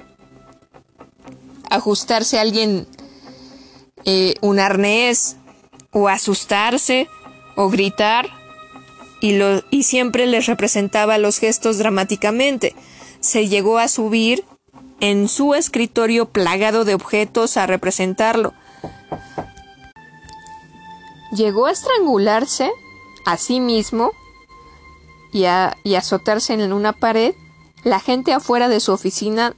ajustarse 1.70 2.38
a 2.38 2.42
alguien 2.42 2.88
eh, 4.06 4.36
un 4.42 4.60
arnés 4.60 5.38
o 5.92 6.08
asustarse 6.08 7.08
o 7.56 7.70
gritar 7.70 8.30
y, 9.22 9.38
lo, 9.38 9.64
y 9.72 9.84
siempre 9.84 10.26
les 10.28 10.46
representaba 10.46 11.18
los 11.18 11.40
gestos 11.40 11.78
dramáticamente. 11.78 12.76
Se 13.20 13.48
llegó 13.48 13.78
a 13.78 13.88
subir 13.88 14.44
en 15.00 15.28
su 15.28 15.54
escritorio 15.54 16.26
plagado 16.28 16.86
de 16.86 16.94
objetos 16.94 17.58
a 17.58 17.68
representarlo. 17.68 18.54
Llegó 21.32 21.66
a 21.66 21.72
estrangularse 21.72 22.72
a 23.26 23.38
sí 23.38 23.60
mismo 23.60 24.12
y 25.34 25.46
a, 25.46 25.76
azotarse 25.98 26.54
en 26.54 26.72
una 26.72 26.94
pared. 26.94 27.36
La 27.84 28.00
gente 28.00 28.34
afuera 28.34 28.70
de 28.70 28.80
su 28.80 28.94
oficina 28.94 29.54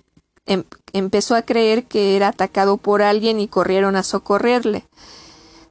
em, 0.45 0.63
empezó 0.93 1.35
a 1.35 1.43
creer 1.43 1.85
que 1.85 2.15
era 2.15 2.29
atacado 2.29 2.77
por 2.77 3.01
alguien 3.01 3.39
y 3.39 3.47
corrieron 3.47 3.95
a 3.95 4.03
socorrerle. 4.03 4.85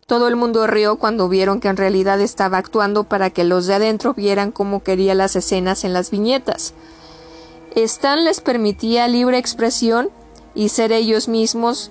Todo 0.07 0.29
el 0.29 0.37
mundo 0.37 0.69
rió 0.69 0.97
cuando 0.97 1.29
vieron 1.29 1.59
que 1.59 1.67
en 1.67 1.77
realidad 1.77 2.21
estaba 2.21 2.59
actuando 2.59 3.05
para 3.05 3.31
que 3.31 3.43
los 3.43 3.67
de 3.67 3.75
adentro 3.75 4.15
vieran 4.15 4.53
cómo 4.53 4.85
quería 4.85 5.17
las 5.17 5.35
escenas 5.35 5.83
en 5.83 5.93
las 5.93 6.13
viñetas. 6.13 6.75
Stan 7.85 8.25
les 8.25 8.41
permitía 8.41 9.07
libre 9.07 9.39
expresión 9.39 10.11
y 10.55 10.71
ser 10.71 10.93
ellos 10.93 11.29
mismos 11.29 11.91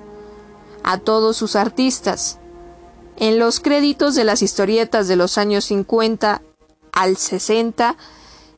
a 0.84 0.98
todos 0.98 1.38
sus 1.38 1.56
artistas. 1.56 2.40
En 3.18 3.40
los 3.40 3.60
créditos 3.60 4.16
de 4.16 4.24
las 4.24 4.42
historietas 4.42 5.08
de 5.08 5.16
los 5.16 5.38
años 5.38 5.66
50 5.66 6.42
al 6.92 7.18
60 7.18 7.96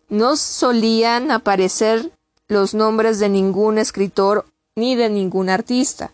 no 0.10 0.38
solían 0.38 1.32
aparecer 1.32 2.12
los 2.48 2.74
nombres 2.74 3.20
de 3.20 3.30
ningún 3.30 3.78
escritor 3.78 4.46
ni 4.76 4.96
de 4.96 5.10
ningún 5.10 5.50
artista. 5.50 6.12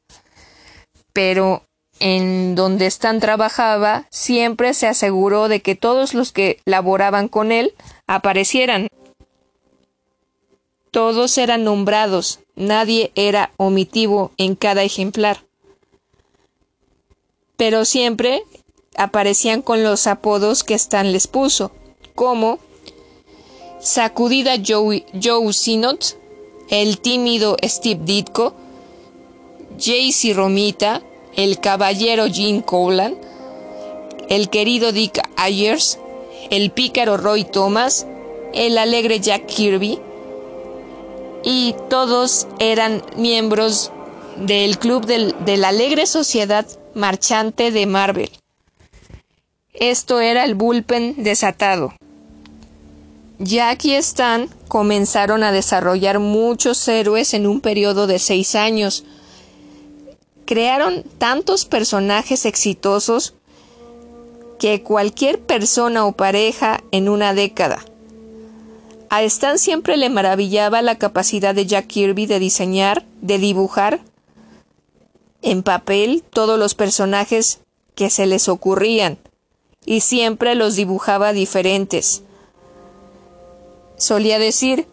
Pero 1.13 1.63
en 1.99 2.55
donde 2.55 2.87
Stan 2.87 3.19
trabajaba, 3.19 4.07
siempre 4.09 4.73
se 4.73 4.87
aseguró 4.87 5.47
de 5.47 5.61
que 5.61 5.75
todos 5.75 6.15
los 6.15 6.31
que 6.31 6.59
laboraban 6.65 7.27
con 7.27 7.51
él 7.51 7.75
aparecieran. 8.07 8.87
Todos 10.93 11.39
eran 11.39 11.63
nombrados, 11.63 12.37
nadie 12.55 13.11
era 13.15 13.51
omitivo 13.57 14.31
en 14.37 14.53
cada 14.53 14.83
ejemplar. 14.83 15.43
Pero 17.57 17.83
siempre 17.83 18.43
aparecían 18.95 19.63
con 19.63 19.83
los 19.83 20.05
apodos 20.05 20.63
que 20.63 20.75
Stan 20.75 21.11
les 21.11 21.25
puso, 21.25 21.71
como 22.13 22.59
Sacudida 23.79 24.57
Joe, 24.63 25.03
Joe 25.19 25.51
Sinot, 25.51 26.15
el 26.69 26.99
tímido 26.99 27.57
Steve 27.63 28.01
Ditko, 28.03 28.53
Jaycee 29.79 30.35
Romita, 30.35 31.01
el 31.35 31.59
caballero 31.59 32.27
Jim 32.27 32.61
Cowland, 32.61 33.17
el 34.29 34.47
querido 34.51 34.91
Dick 34.91 35.19
Ayers, 35.37 35.97
el 36.51 36.69
pícaro 36.69 37.17
Roy 37.17 37.45
Thomas, 37.45 38.05
el 38.53 38.77
alegre 38.77 39.19
Jack 39.19 39.47
Kirby, 39.47 39.99
y 41.43 41.75
todos 41.89 42.47
eran 42.59 43.03
miembros 43.17 43.91
del 44.37 44.77
club 44.79 45.05
de 45.05 45.57
la 45.57 45.69
alegre 45.69 46.05
sociedad 46.07 46.65
marchante 46.95 47.71
de 47.71 47.85
Marvel. 47.85 48.31
Esto 49.73 50.19
era 50.19 50.45
el 50.45 50.55
bullpen 50.55 51.23
desatado. 51.23 51.93
Jack 53.39 53.85
y 53.85 53.95
Stan 53.95 54.49
comenzaron 54.67 55.43
a 55.43 55.51
desarrollar 55.51 56.19
muchos 56.19 56.87
héroes 56.87 57.33
en 57.33 57.47
un 57.47 57.59
periodo 57.61 58.07
de 58.07 58.19
seis 58.19 58.55
años. 58.55 59.03
Crearon 60.45 61.03
tantos 61.17 61.65
personajes 61.65 62.45
exitosos 62.45 63.33
que 64.59 64.83
cualquier 64.83 65.39
persona 65.39 66.05
o 66.05 66.13
pareja 66.13 66.81
en 66.91 67.09
una 67.09 67.33
década. 67.33 67.83
A 69.13 69.21
Stan 69.21 69.59
siempre 69.59 69.95
le 69.95 70.09
maravillaba 70.09 70.81
la 70.81 70.97
capacidad 70.97 71.53
de 71.53 71.67
Jack 71.67 71.85
Kirby 71.85 72.25
de 72.25 72.39
diseñar, 72.39 73.05
de 73.21 73.37
dibujar 73.37 73.99
en 75.43 75.61
papel 75.61 76.23
todos 76.31 76.57
los 76.57 76.73
personajes 76.73 77.59
que 77.93 78.09
se 78.09 78.25
les 78.25 78.49
ocurrían, 78.49 79.19
y 79.85 79.99
siempre 79.99 80.55
los 80.55 80.75
dibujaba 80.75 81.31
diferentes. 81.31 82.23
Solía 83.97 84.39
decir, 84.39 84.87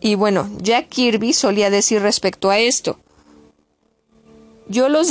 y 0.00 0.14
bueno, 0.14 0.48
Jack 0.58 0.88
Kirby 0.90 1.32
solía 1.32 1.68
decir 1.68 2.02
respecto 2.02 2.48
a 2.48 2.60
esto, 2.60 3.00
yo 4.68 4.88
los, 4.88 5.08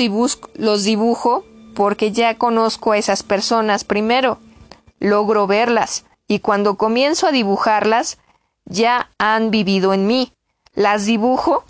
los 0.53 0.83
dibujo 0.85 1.43
porque 1.75 2.13
ya 2.13 2.38
conozco 2.38 2.93
a 2.93 2.97
esas 2.97 3.23
personas 3.23 3.83
primero, 3.83 4.39
logro 5.01 5.47
verlas, 5.47 6.05
y 6.29 6.39
cuando 6.39 6.75
comienzo 6.75 7.25
a 7.25 7.31
dibujarlas, 7.31 8.19
ya 8.65 9.09
han 9.17 9.49
vivido 9.49 9.93
en 9.95 10.05
mí. 10.05 10.31
Las 10.75 11.05
dibujo. 11.05 11.63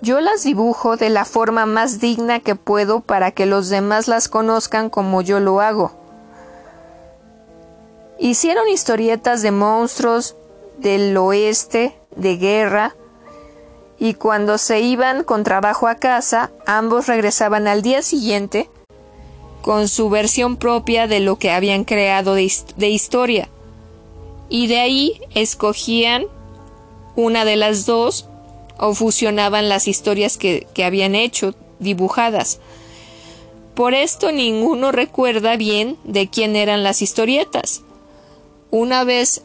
Yo 0.00 0.20
las 0.20 0.44
dibujo 0.44 0.96
de 0.96 1.10
la 1.10 1.24
forma 1.24 1.66
más 1.66 1.98
digna 1.98 2.38
que 2.38 2.54
puedo 2.54 3.00
para 3.00 3.32
que 3.32 3.46
los 3.46 3.68
demás 3.68 4.06
las 4.06 4.28
conozcan 4.28 4.90
como 4.90 5.22
yo 5.22 5.40
lo 5.40 5.60
hago. 5.60 5.90
Hicieron 8.20 8.68
historietas 8.68 9.42
de 9.42 9.50
monstruos, 9.50 10.36
del 10.78 11.16
oeste, 11.16 11.98
de 12.14 12.36
guerra, 12.36 12.94
y 13.98 14.14
cuando 14.14 14.58
se 14.58 14.78
iban 14.80 15.24
con 15.24 15.42
trabajo 15.42 15.88
a 15.88 15.96
casa, 15.96 16.52
ambos 16.64 17.08
regresaban 17.08 17.66
al 17.66 17.82
día 17.82 18.02
siguiente 18.02 18.70
con 19.68 19.86
su 19.88 20.08
versión 20.08 20.56
propia 20.56 21.06
de 21.06 21.20
lo 21.20 21.36
que 21.38 21.50
habían 21.50 21.84
creado 21.84 22.32
de, 22.32 22.88
historia. 22.88 23.50
Y 24.48 24.66
de 24.66 24.80
ahí 24.80 25.20
escogían 25.34 26.24
una 27.16 27.44
de 27.44 27.56
las 27.56 27.84
dos 27.84 28.24
o 28.78 28.94
fusionaban 28.94 29.68
las 29.68 29.86
historias 29.86 30.38
que, 30.38 30.66
habían 30.82 31.14
hecho 31.14 31.54
dibujadas. 31.80 32.60
Por 33.74 33.92
esto 33.92 34.32
ninguno 34.32 34.90
recuerda 34.90 35.58
bien 35.58 35.98
de 36.02 36.30
quién 36.30 36.56
eran 36.56 36.82
las 36.82 37.02
historietas. 37.02 37.82
Una 38.70 39.04
vez 39.04 39.42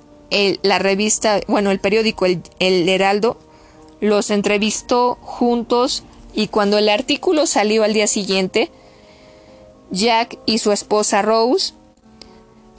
la 0.62 0.79
revista, 0.79 1.41
bueno, 1.49 1.69
el 1.69 1.81
periódico 1.81 2.27
el 2.27 2.88
Heraldo 2.88 3.38
los 3.99 4.31
entrevistó 4.31 5.17
juntos 5.19 6.03
y 6.33 6.47
cuando 6.47 6.77
el 6.77 6.88
artículo 6.88 7.45
salió 7.45 7.83
al 7.83 7.91
día 7.91 8.07
siguiente, 8.07 8.71
Jack 9.93 10.39
y 10.47 10.58
su 10.58 10.71
esposa 10.71 11.21
Rose 11.21 11.75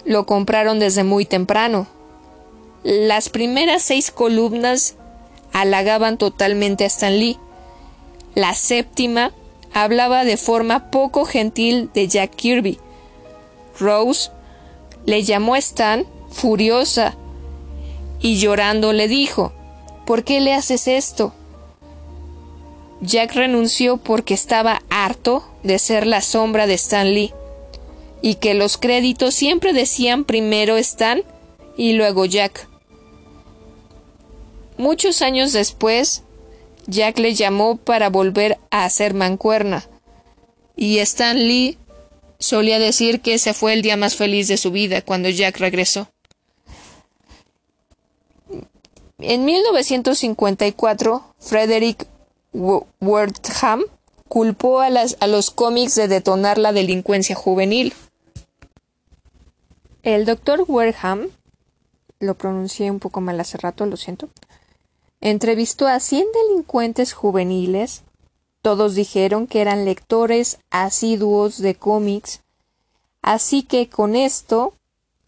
lo 0.04 0.26
compraron 0.26 0.80
desde 0.80 1.04
muy 1.04 1.24
temprano. 1.24 1.86
Las 2.82 3.28
primeras 3.28 3.82
seis 3.82 4.10
columnas 4.10 4.96
halagaban 5.52 6.18
totalmente 6.18 6.82
a 6.82 6.88
Stan 6.88 7.16
Lee. 7.16 7.38
La 8.34 8.52
séptima 8.54 9.30
hablaba 9.72 10.24
de 10.24 10.36
forma 10.36 10.90
poco 10.90 11.24
gentil 11.24 11.88
de 11.94 12.08
Jack 12.08 12.34
Kirby. 12.34 12.80
Rose 13.78 14.32
le 15.06 15.22
llamó 15.22 15.54
a 15.54 15.58
Stan 15.58 16.04
furiosa 16.32 17.14
y 18.20 18.38
llorando 18.38 18.92
le 18.92 19.06
dijo 19.06 19.52
¿Por 20.04 20.24
qué 20.24 20.40
le 20.40 20.52
haces 20.52 20.88
esto? 20.88 21.32
Jack 23.04 23.34
renunció 23.34 23.98
porque 23.98 24.32
estaba 24.32 24.82
harto 24.88 25.44
de 25.62 25.78
ser 25.78 26.06
la 26.06 26.22
sombra 26.22 26.66
de 26.66 26.72
Stan 26.74 27.12
Lee 27.12 27.34
y 28.22 28.36
que 28.36 28.54
los 28.54 28.78
créditos 28.78 29.34
siempre 29.34 29.74
decían 29.74 30.24
primero 30.24 30.78
Stan 30.78 31.22
y 31.76 31.92
luego 31.92 32.24
Jack. 32.24 32.66
Muchos 34.78 35.20
años 35.20 35.52
después, 35.52 36.22
Jack 36.86 37.18
le 37.18 37.34
llamó 37.34 37.76
para 37.76 38.08
volver 38.08 38.58
a 38.70 38.86
hacer 38.86 39.12
mancuerna 39.12 39.84
y 40.74 40.98
Stan 41.00 41.36
Lee 41.36 41.76
solía 42.38 42.78
decir 42.78 43.20
que 43.20 43.34
ese 43.34 43.52
fue 43.52 43.74
el 43.74 43.82
día 43.82 43.98
más 43.98 44.16
feliz 44.16 44.48
de 44.48 44.56
su 44.56 44.70
vida 44.70 45.02
cuando 45.02 45.28
Jack 45.28 45.58
regresó. 45.58 46.08
En 49.18 49.44
1954, 49.44 51.34
Frederick 51.38 52.06
Wertham 52.54 53.82
culpó 54.28 54.80
a, 54.80 54.90
los 55.26 55.50
cómics 55.50 55.96
de 55.96 56.08
detonar 56.08 56.58
la 56.58 56.72
delincuencia 56.72 57.34
juvenil. 57.34 57.92
El 60.02 60.24
doctor 60.24 60.64
Wertham, 60.66 61.28
lo 62.20 62.34
pronuncié 62.34 62.90
un 62.90 63.00
poco 63.00 63.20
mal 63.20 63.40
hace 63.40 63.58
rato, 63.58 63.86
lo 63.86 63.96
siento, 63.96 64.28
entrevistó 65.20 65.88
a 65.88 65.98
100 65.98 66.26
delincuentes 66.48 67.12
juveniles. 67.12 68.02
Todos 68.62 68.94
dijeron 68.94 69.46
que 69.46 69.60
eran 69.60 69.84
lectores 69.84 70.58
asiduos 70.70 71.58
de 71.58 71.74
cómics. 71.74 72.40
Así 73.20 73.62
que 73.62 73.88
con 73.88 74.16
esto, 74.16 74.74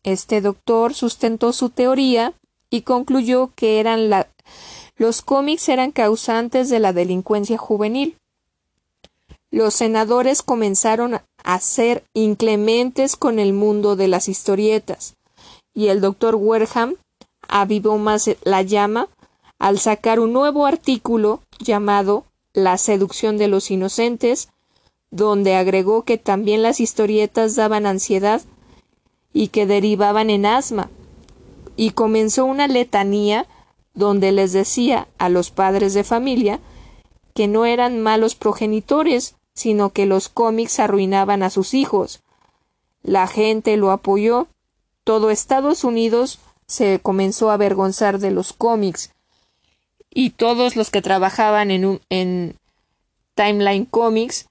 este 0.04 0.40
doctor 0.40 0.94
sustentó 0.94 1.52
su 1.52 1.70
teoría 1.70 2.32
y 2.70 2.82
concluyó 2.82 3.52
que 3.54 3.80
eran 3.80 4.10
los 4.96 5.22
cómics 5.22 5.68
eran 5.68 5.92
causantes 5.92 6.70
de 6.70 6.80
la 6.80 6.92
delincuencia 6.92 7.58
juvenil. 7.58 8.16
Los 9.50 9.74
senadores 9.74 10.42
comenzaron 10.42 11.20
a 11.44 11.60
ser 11.60 12.04
inclementes 12.14 13.16
con 13.16 13.38
el 13.38 13.52
mundo 13.52 13.94
de 13.94 14.08
las 14.08 14.28
historietas, 14.28 15.14
y 15.74 15.88
el 15.88 16.00
doctor 16.00 16.34
Werham 16.34 16.96
avivó 17.48 17.98
más 17.98 18.28
la 18.42 18.62
llama 18.62 19.08
al 19.58 19.78
sacar 19.78 20.18
un 20.18 20.32
nuevo 20.32 20.66
artículo 20.66 21.40
llamado 21.58 22.24
La 22.52 22.78
seducción 22.78 23.38
de 23.38 23.48
los 23.48 23.70
inocentes, 23.70 24.48
donde 25.10 25.54
agregó 25.54 26.02
que 26.02 26.18
también 26.18 26.62
las 26.62 26.80
historietas 26.80 27.54
daban 27.54 27.86
ansiedad 27.86 28.42
y 29.32 29.48
que 29.48 29.66
derivaban 29.66 30.30
en 30.30 30.46
asma, 30.46 30.90
y 31.76 31.90
comenzó 31.90 32.46
una 32.46 32.66
letanía 32.66 33.46
donde 33.96 34.30
les 34.30 34.52
decía 34.52 35.08
a 35.18 35.28
los 35.28 35.50
padres 35.50 35.94
de 35.94 36.04
familia 36.04 36.60
que 37.34 37.48
no 37.48 37.66
eran 37.66 38.00
malos 38.00 38.34
progenitores, 38.34 39.34
sino 39.54 39.90
que 39.90 40.06
los 40.06 40.28
cómics 40.28 40.78
arruinaban 40.78 41.42
a 41.42 41.50
sus 41.50 41.74
hijos. 41.74 42.20
La 43.02 43.26
gente 43.26 43.76
lo 43.76 43.90
apoyó. 43.90 44.46
Todo 45.02 45.30
Estados 45.30 45.82
Unidos 45.82 46.38
se 46.66 47.00
comenzó 47.00 47.50
a 47.50 47.54
avergonzar 47.54 48.18
de 48.18 48.30
los 48.30 48.52
cómics. 48.52 49.12
Y 50.10 50.30
todos 50.30 50.76
los 50.76 50.90
que 50.90 51.02
trabajaban 51.02 51.70
en, 51.70 51.84
un, 51.84 52.00
en 52.10 52.56
Timeline 53.34 53.86
Comics, 53.86 54.48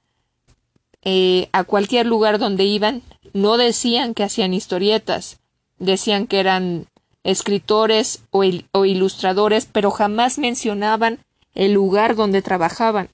eh, 1.04 1.50
a 1.52 1.64
cualquier 1.64 2.08
lugar 2.08 2.40
donde 2.40 2.64
iban, 2.64 3.04
no 3.34 3.58
decían 3.58 4.14
que 4.14 4.24
hacían 4.24 4.54
historietas, 4.54 5.38
decían 5.78 6.26
que 6.26 6.40
eran 6.40 6.88
escritores 7.26 8.24
o, 8.32 8.44
o 8.72 8.86
ilustradores, 8.86 9.68
pero 9.70 9.92
jamás 9.92 10.38
mencionaban 10.38 11.20
el 11.54 11.74
lugar 11.74 12.16
donde 12.16 12.42
trabajaban. 12.42 13.10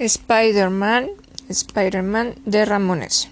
Spider-Man, 0.00 1.10
Spider-Man 1.50 2.36
de 2.46 2.64
Ramones. 2.64 3.28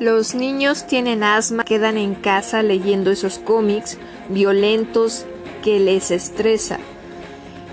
Los 0.00 0.34
niños 0.34 0.88
tienen 0.88 1.22
asma, 1.22 1.62
quedan 1.62 1.98
en 1.98 2.16
casa 2.16 2.64
leyendo 2.64 3.12
esos 3.12 3.38
cómics 3.38 3.96
violentos 4.28 5.24
que 5.62 5.78
les 5.78 6.10
estresa. 6.10 6.80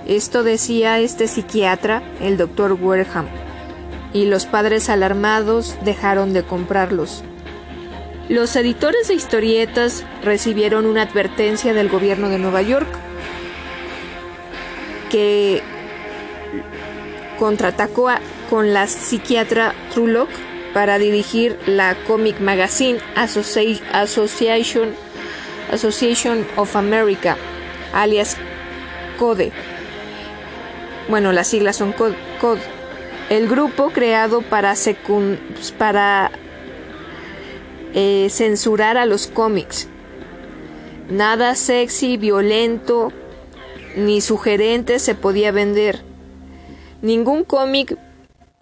Esto 0.06 0.43
decía 0.43 1.00
este 1.00 1.28
psiquiatra, 1.28 2.04
el 2.22 2.38
doctor 2.38 2.74
Wareham, 2.74 3.26
y 4.13 4.26
los 4.26 4.46
padres 4.46 4.88
alarmados 4.88 5.76
dejaron 5.84 6.32
de 6.32 6.43
comprarlos. 6.43 7.24
Los 8.30 8.56
editores 8.56 9.08
de 9.08 9.15
historietas 9.15 10.04
recibieron 10.24 10.86
una 10.86 11.02
advertencia 11.02 11.74
del 11.74 11.89
gobierno 11.89 12.30
de 12.30 12.38
Nueva 12.38 12.62
York 12.62 13.07
que 15.10 15.62
contraatacó 17.38 18.10
con 18.50 18.74
la 18.74 18.88
psiquiatra 18.88 19.74
Trulock 19.93 20.30
para 20.74 20.98
dirigir 20.98 21.58
la 21.65 21.96
Comic 22.06 22.39
Magazine 22.39 23.00
Association, 23.15 24.89
Association 25.72 26.46
of 26.56 26.76
America, 26.76 27.38
alias 27.93 28.38
CODE. 29.17 29.52
Bueno, 31.10 31.32
las 31.32 31.48
siglas 31.48 31.78
son 31.78 31.93
CODE. 31.93 32.62
El 33.30 33.48
grupo 33.48 33.89
creado 33.89 34.41
para, 34.41 34.74
eh, 37.93 38.28
censurar 38.30 38.98
a 38.98 39.06
los 39.06 39.28
cómics. 39.28 39.88
Nada 41.10 41.56
sexy, 41.56 42.17
violento, 42.17 43.12
ni 43.98 44.22
sugerente 44.22 45.00
se 45.00 45.16
podía 45.16 45.52
vender. 45.52 46.02
Ningún 47.02 47.44
cómic 47.44 47.98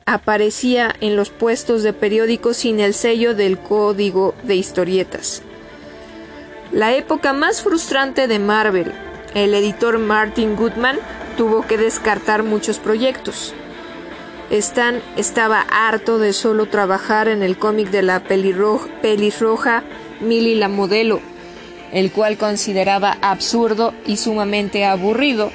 aparecía 0.05 0.95
en 1.01 1.15
los 1.15 1.29
puestos 1.29 1.83
de 1.83 1.93
periódicos 1.93 2.57
sin 2.57 2.79
el 2.79 2.93
sello 2.93 3.35
del 3.35 3.59
código 3.59 4.33
de 4.43 4.55
historietas. 4.55 5.43
La 6.71 6.93
época 6.95 7.33
más 7.33 7.61
frustrante 7.61 8.27
de 8.27 8.39
Marvel, 8.39 8.91
el 9.33 9.53
editor 9.53 9.99
Martin 9.99 10.55
Goodman 10.55 10.97
tuvo 11.37 11.67
que 11.67 11.77
descartar 11.77 12.43
muchos 12.43 12.79
proyectos. 12.79 13.53
Stan 14.51 15.01
estaba 15.17 15.61
harto 15.61 16.17
de 16.17 16.33
solo 16.33 16.67
trabajar 16.67 17.27
en 17.27 17.43
el 17.43 17.57
cómic 17.57 17.89
de 17.89 18.03
la 18.03 18.21
pelirroja 18.21 19.83
Millie 20.21 20.55
la 20.55 20.69
modelo 20.69 21.19
el 21.95 22.11
cual 22.11 22.37
consideraba 22.37 23.17
absurdo 23.21 23.93
y 24.05 24.17
sumamente 24.17 24.83
aburrido. 24.83 25.53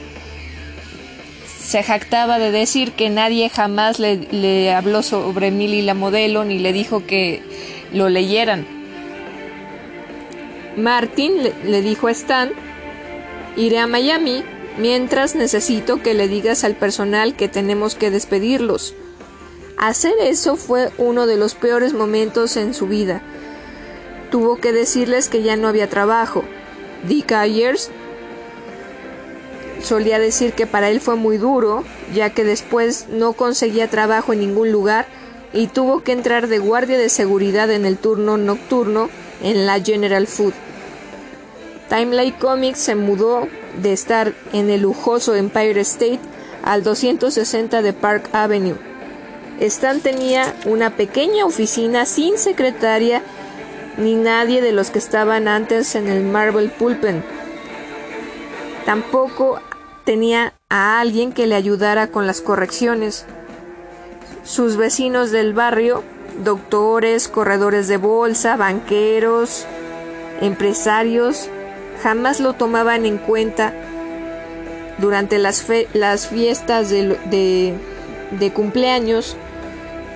Se 1.62 1.82
jactaba 1.82 2.38
de 2.38 2.50
decir 2.50 2.92
que 2.92 3.10
nadie 3.10 3.50
jamás 3.50 3.98
le, 3.98 4.72
habló 4.72 5.02
sobre 5.02 5.50
Milly 5.50 5.82
la 5.82 5.92
modelo 5.92 6.46
ni 6.46 6.58
le 6.58 6.72
dijo 6.72 7.06
que 7.06 7.42
lo 7.92 8.08
leyeran. 8.08 8.66
Martin 10.78 11.42
le, 11.42 11.52
le 11.62 11.82
dijo 11.82 12.08
a 12.08 12.12
Stan, 12.12 12.50
iré 13.58 13.78
a 13.78 13.86
Miami 13.86 14.42
mientras 14.78 15.34
necesito 15.34 16.02
que 16.02 16.14
le 16.14 16.26
digas 16.26 16.64
al 16.64 16.74
personal 16.74 17.36
que 17.36 17.48
tenemos 17.48 17.94
que 17.94 18.10
despedirlos. 18.10 18.94
Hacer 19.76 20.14
eso 20.22 20.56
fue 20.56 20.88
uno 20.96 21.26
de 21.26 21.36
los 21.36 21.54
peores 21.54 21.92
momentos 21.92 22.56
en 22.56 22.72
su 22.72 22.86
vida 22.86 23.20
tuvo 24.30 24.56
que 24.56 24.72
decirles 24.72 25.28
que 25.28 25.42
ya 25.42 25.56
no 25.56 25.68
había 25.68 25.88
trabajo. 25.88 26.44
Dick 27.06 27.32
Ayers 27.32 27.90
solía 29.82 30.18
decir 30.18 30.52
que 30.52 30.66
para 30.66 30.90
él 30.90 31.00
fue 31.00 31.16
muy 31.16 31.38
duro, 31.38 31.84
ya 32.14 32.30
que 32.30 32.44
después 32.44 33.06
no 33.08 33.32
conseguía 33.32 33.88
trabajo 33.88 34.32
en 34.32 34.40
ningún 34.40 34.72
lugar 34.72 35.06
y 35.52 35.66
tuvo 35.66 36.02
que 36.02 36.12
entrar 36.12 36.46
de 36.46 36.58
guardia 36.58 36.98
de 36.98 37.08
seguridad 37.08 37.70
en 37.70 37.84
el 37.84 37.98
turno 37.98 38.36
nocturno 38.36 39.10
en 39.42 39.66
la 39.66 39.80
General 39.80 40.26
Food. 40.26 40.52
Timelight 41.88 42.38
Comics 42.38 42.78
se 42.78 42.94
mudó 42.94 43.48
de 43.82 43.92
estar 43.92 44.32
en 44.52 44.70
el 44.70 44.82
lujoso 44.82 45.34
Empire 45.34 45.80
State 45.80 46.20
al 46.62 46.84
260 46.84 47.82
de 47.82 47.92
Park 47.92 48.28
Avenue. 48.32 48.76
Stan 49.58 50.00
tenía 50.00 50.54
una 50.64 50.96
pequeña 50.96 51.44
oficina 51.44 52.06
sin 52.06 52.38
secretaria 52.38 53.22
ni 54.00 54.14
nadie 54.14 54.62
de 54.62 54.72
los 54.72 54.90
que 54.90 54.98
estaban 54.98 55.46
antes 55.46 55.94
en 55.94 56.08
el 56.08 56.24
Marble 56.24 56.68
Pulpen. 56.68 57.22
Tampoco 58.86 59.60
tenía 60.04 60.54
a 60.70 61.00
alguien 61.00 61.32
que 61.32 61.46
le 61.46 61.54
ayudara 61.54 62.06
con 62.06 62.26
las 62.26 62.40
correcciones. 62.40 63.26
Sus 64.42 64.76
vecinos 64.76 65.30
del 65.30 65.52
barrio, 65.52 66.02
doctores, 66.42 67.28
corredores 67.28 67.88
de 67.88 67.98
bolsa, 67.98 68.56
banqueros, 68.56 69.66
empresarios, 70.40 71.48
jamás 72.02 72.40
lo 72.40 72.54
tomaban 72.54 73.04
en 73.04 73.18
cuenta 73.18 73.74
durante 74.96 75.38
las, 75.38 75.66
las 75.92 76.26
fiestas 76.26 76.88
de 76.88 77.74
cumpleaños. 78.54 79.36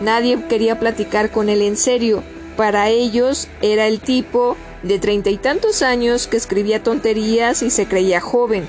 Nadie 0.00 0.42
quería 0.48 0.80
platicar 0.80 1.30
con 1.30 1.50
él 1.50 1.60
en 1.60 1.76
serio 1.76 2.22
para 2.56 2.88
ellos 2.88 3.48
era 3.62 3.86
el 3.86 4.00
tipo 4.00 4.56
de 4.82 4.98
treinta 4.98 5.30
y 5.30 5.38
tantos 5.38 5.82
años 5.82 6.26
que 6.26 6.36
escribía 6.36 6.82
tonterías 6.82 7.62
y 7.62 7.70
se 7.70 7.86
creía 7.86 8.20
joven. 8.20 8.68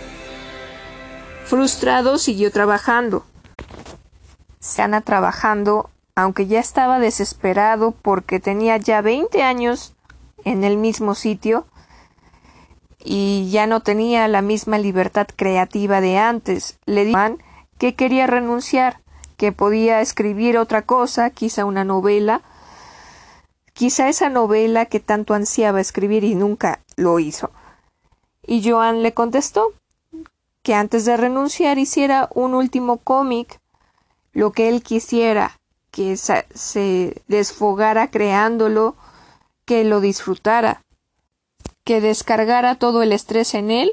Frustrado 1.45 2.17
siguió 2.17 2.51
trabajando. 2.51 3.25
Sana 4.59 5.01
trabajando, 5.01 5.89
aunque 6.15 6.47
ya 6.47 6.59
estaba 6.59 6.99
desesperado 6.99 7.91
porque 7.91 8.39
tenía 8.39 8.77
ya 8.77 9.01
veinte 9.01 9.43
años 9.43 9.93
en 10.43 10.63
el 10.63 10.77
mismo 10.77 11.13
sitio 11.13 11.67
y 13.03 13.49
ya 13.51 13.67
no 13.67 13.81
tenía 13.81 14.27
la 14.27 14.41
misma 14.41 14.79
libertad 14.79 15.27
creativa 15.35 16.01
de 16.01 16.17
antes. 16.17 16.79
Le 16.85 17.05
dijeron 17.05 17.43
que 17.77 17.93
quería 17.93 18.25
renunciar, 18.25 19.01
que 19.37 19.51
podía 19.51 20.01
escribir 20.01 20.57
otra 20.57 20.81
cosa, 20.81 21.29
quizá 21.29 21.65
una 21.65 21.83
novela, 21.83 22.41
quizá 23.75 24.07
esa 24.07 24.29
novela 24.29 24.85
que 24.85 25.01
tanto 25.01 25.33
ansiaba 25.33 25.81
escribir 25.81 26.23
y 26.23 26.33
nunca 26.33 26.79
lo 26.95 27.19
hizo. 27.19 27.51
Y 28.41 28.67
Joan 28.67 29.03
le 29.03 29.13
contestó 29.13 29.73
que 30.63 30.73
antes 30.73 31.03
de 31.03 31.17
renunciar 31.17 31.77
hiciera 31.77 32.29
un 32.33 32.53
último 32.53 32.97
cómic, 32.97 33.59
lo 34.31 34.53
que 34.53 34.69
él 34.69 34.81
quisiera, 34.81 35.59
que 35.91 36.15
se 36.17 37.21
desfogara 37.27 38.09
creándolo, 38.09 38.95
que 39.65 39.83
lo 39.83 39.99
disfrutara, 39.99 40.81
que 41.83 41.99
descargara 41.99 42.75
todo 42.75 43.03
el 43.03 43.11
estrés 43.11 43.53
en 43.55 43.71
él. 43.71 43.91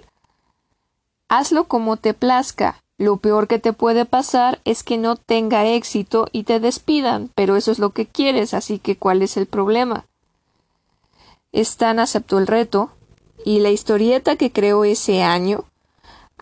Hazlo 1.29 1.64
como 1.64 1.97
te 1.97 2.14
plazca, 2.14 2.83
lo 2.98 3.16
peor 3.16 3.48
que 3.48 3.59
te 3.59 3.72
puede 3.72 4.05
pasar 4.05 4.61
es 4.64 4.83
que 4.83 4.98
no 4.98 5.16
tenga 5.16 5.66
éxito 5.66 6.26
y 6.33 6.44
te 6.44 6.61
despidan, 6.61 7.31
pero 7.35 7.57
eso 7.57 7.72
es 7.72 7.78
lo 7.78 7.90
que 7.90 8.07
quieres, 8.07 8.55
así 8.55 8.78
que 8.78 8.96
¿cuál 8.96 9.22
es 9.22 9.37
el 9.37 9.46
problema? 9.46 10.07
Stan 11.52 11.98
aceptó 11.98 12.38
el 12.38 12.46
reto, 12.46 12.90
y 13.44 13.61
la 13.61 13.70
historieta 13.70 14.37
que 14.37 14.52
creó 14.52 14.85
ese 14.85 15.22
año, 15.22 15.64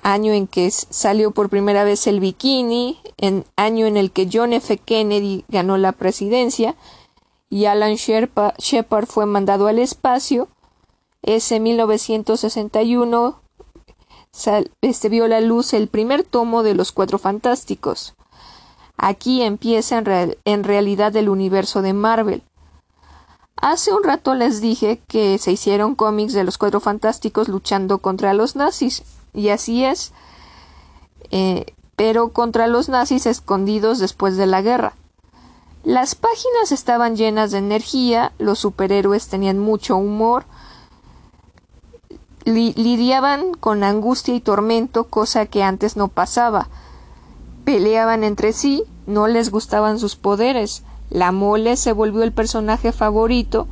año 0.02 0.32
en 0.32 0.46
que 0.46 0.70
salió 0.70 1.30
por 1.30 1.48
primera 1.48 1.84
vez 1.84 2.06
el 2.06 2.20
bikini, 2.20 2.98
en 3.16 3.44
año 3.56 3.86
en 3.86 3.96
el 3.96 4.10
que 4.10 4.28
John 4.30 4.52
F. 4.52 4.76
Kennedy 4.78 5.44
ganó 5.48 5.78
la 5.78 5.92
presidencia 5.92 6.74
y 7.48 7.64
Alan 7.64 7.96
Shepard 7.96 9.06
fue 9.06 9.26
mandado 9.26 9.66
al 9.66 9.78
espacio, 9.78 10.48
ese 11.22 11.60
1961 11.60 13.40
este 14.80 15.08
vio 15.08 15.28
la 15.28 15.40
luz 15.40 15.74
el 15.74 15.88
primer 15.88 16.24
tomo 16.24 16.62
de 16.62 16.74
los 16.74 16.92
Cuatro 16.92 17.18
Fantásticos. 17.18 18.14
Aquí 18.96 19.42
empieza 19.42 19.98
en, 20.44 20.64
realidad 20.64 21.14
el 21.16 21.28
universo 21.28 21.82
de 21.82 21.92
Marvel. 21.92 22.42
Hace 23.56 23.92
un 23.92 24.04
rato 24.04 24.34
les 24.34 24.60
dije 24.60 25.00
que 25.08 25.38
se 25.38 25.52
hicieron 25.52 25.94
cómics 25.94 26.32
de 26.32 26.44
los 26.44 26.58
Cuatro 26.58 26.80
Fantásticos 26.80 27.48
luchando 27.48 27.98
contra 27.98 28.34
los 28.34 28.56
nazis, 28.56 29.02
y 29.34 29.48
así 29.48 29.84
es, 29.84 30.12
eh, 31.30 31.66
pero 31.96 32.30
contra 32.30 32.66
los 32.66 32.88
nazis 32.88 33.26
escondidos 33.26 33.98
después 33.98 34.36
de 34.36 34.46
la 34.46 34.62
guerra. 34.62 34.94
Las 35.82 36.14
páginas 36.14 36.72
estaban 36.72 37.16
llenas 37.16 37.52
de 37.52 37.58
energía, 37.58 38.32
los 38.38 38.58
superhéroes 38.58 39.28
tenían 39.28 39.58
mucho 39.58 39.96
humor, 39.96 40.44
lidiaban 42.44 43.54
con 43.54 43.84
angustia 43.84 44.34
y 44.34 44.40
tormento, 44.40 45.04
cosa 45.04 45.46
que 45.46 45.62
antes 45.62 45.96
no 45.96 46.08
pasaba. 46.08 46.68
Peleaban 47.64 48.24
entre 48.24 48.52
sí, 48.52 48.84
no 49.06 49.28
les 49.28 49.50
gustaban 49.50 49.98
sus 49.98 50.16
poderes. 50.16 50.82
La 51.10 51.32
mole 51.32 51.76
se 51.76 51.92
volvió 51.92 52.22
el 52.22 52.32
personaje 52.32 52.92
favorito. 52.92 53.66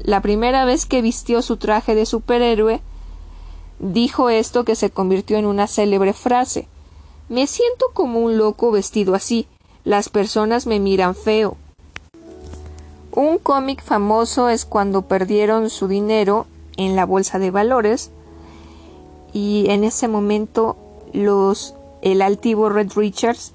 La 0.00 0.20
primera 0.20 0.64
vez 0.64 0.86
que 0.86 1.02
vistió 1.02 1.42
su 1.42 1.56
traje 1.56 1.94
de 1.94 2.06
superhéroe, 2.06 2.80
dijo 3.78 4.30
esto 4.30 4.64
que 4.64 4.76
se 4.76 4.90
convirtió 4.90 5.36
en 5.36 5.46
una 5.46 5.66
célebre 5.66 6.12
frase. 6.12 6.68
Me 7.28 7.46
siento 7.46 7.86
como 7.92 8.20
un 8.20 8.38
loco 8.38 8.70
vestido 8.70 9.14
así. 9.14 9.48
Las 9.84 10.08
personas 10.08 10.66
me 10.66 10.78
miran 10.78 11.14
feo. 11.14 11.56
Un 13.12 13.38
cómic 13.38 13.82
famoso 13.82 14.48
es 14.48 14.64
cuando 14.64 15.02
perdieron 15.02 15.70
su 15.70 15.88
dinero 15.88 16.46
en 16.76 16.96
la 16.96 17.04
bolsa 17.06 17.38
de 17.38 17.50
valores 17.50 18.10
y 19.32 19.66
en 19.68 19.84
ese 19.84 20.08
momento 20.08 20.76
los 21.12 21.74
el 22.02 22.20
altivo 22.20 22.68
Red 22.68 22.92
Richards 22.94 23.54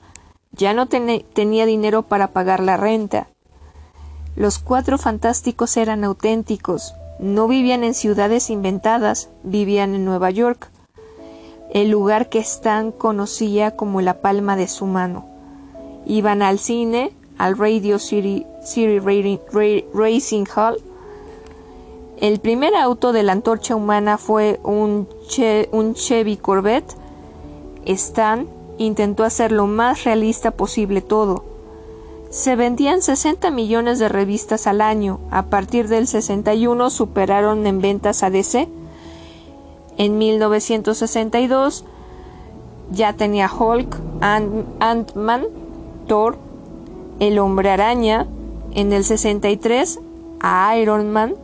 ya 0.52 0.74
no 0.74 0.88
tenía 0.88 1.66
dinero 1.66 2.04
para 2.04 2.30
pagar 2.30 2.60
la 2.60 2.78
renta. 2.78 3.28
Los 4.36 4.60
cuatro 4.60 4.98
fantásticos 4.98 5.78
eran 5.78 6.04
auténticos, 6.04 6.94
no 7.20 7.48
vivían 7.48 7.84
en 7.84 7.94
ciudades 7.94 8.50
inventadas, 8.50 9.30
vivían 9.44 9.94
en 9.94 10.06
Nueva 10.06 10.32
York, 10.32 10.70
el 11.72 11.90
lugar 11.90 12.30
que 12.30 12.40
Stan 12.40 12.92
conocía 12.92 13.76
como 13.76 14.02
la 14.02 14.22
palma 14.22 14.56
de 14.56 14.68
su 14.68 14.86
mano. 14.86 15.28
Iban 16.06 16.42
al 16.42 16.58
cine, 16.58 17.14
al 17.38 17.58
Radio 17.58 18.00
City, 18.00 18.46
Racing 19.94 20.46
Hall. 20.56 20.82
El 22.20 22.42
primer 22.42 22.76
auto 22.76 23.14
de 23.14 23.24
la 23.24 23.32
antorcha 23.32 23.78
humana 23.78 24.18
fue 24.18 24.60
un, 24.64 25.08
Chevy 25.94 26.36
Corvette. 26.36 26.94
Stan 27.86 28.46
intentó 28.78 29.24
hacer 29.24 29.54
lo 29.54 29.68
más 29.68 30.04
realista 30.04 30.52
posible 30.52 31.00
todo. 31.00 31.46
Se 32.30 32.58
vendían 32.58 33.02
60 33.02 33.52
millones 33.52 34.00
de 34.00 34.10
revistas 34.10 34.68
al 34.68 34.82
año. 34.82 35.22
A 35.32 35.44
partir 35.44 35.88
del 35.88 36.08
61 36.08 36.90
superaron 36.90 37.66
en 37.66 37.80
ventas 37.80 38.22
a 38.22 38.30
DC. 38.30 38.68
En 39.98 40.18
1962 40.18 41.86
ya 42.92 43.14
tenía 43.14 43.50
Hulk, 43.50 43.98
Ant-Man, 44.20 45.46
Thor, 46.08 46.38
el 47.22 47.40
hombre 47.40 47.70
araña, 47.70 48.28
en 48.74 48.92
el 48.92 49.06
63 49.06 50.00
a 50.42 50.78
Iron 50.78 51.12
Man, 51.12 51.36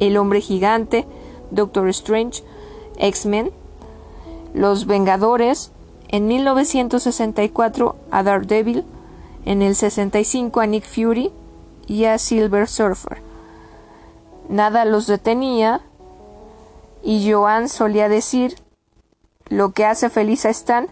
el 0.00 0.16
hombre 0.16 0.40
gigante, 0.40 1.06
Doctor 1.52 1.88
Strange, 1.90 2.42
X-Men, 2.98 3.52
los 4.52 4.86
Vengadores, 4.86 5.70
en 6.08 6.26
1964 6.26 7.96
a 8.10 8.22
Daredevil, 8.24 8.84
en 9.44 9.62
el 9.62 9.76
65 9.76 10.60
a 10.60 10.66
Nick 10.66 10.84
Fury 10.84 11.30
y 11.86 12.06
a 12.06 12.18
Silver 12.18 12.66
Surfer. 12.66 13.22
Nada 14.48 14.84
los 14.84 15.06
detenía 15.06 15.82
y 17.04 17.30
Joan 17.30 17.68
solía 17.68 18.08
decir 18.08 18.56
lo 19.48 19.70
que 19.70 19.84
hace 19.84 20.10
feliz 20.10 20.44
a 20.44 20.50
Stan 20.50 20.88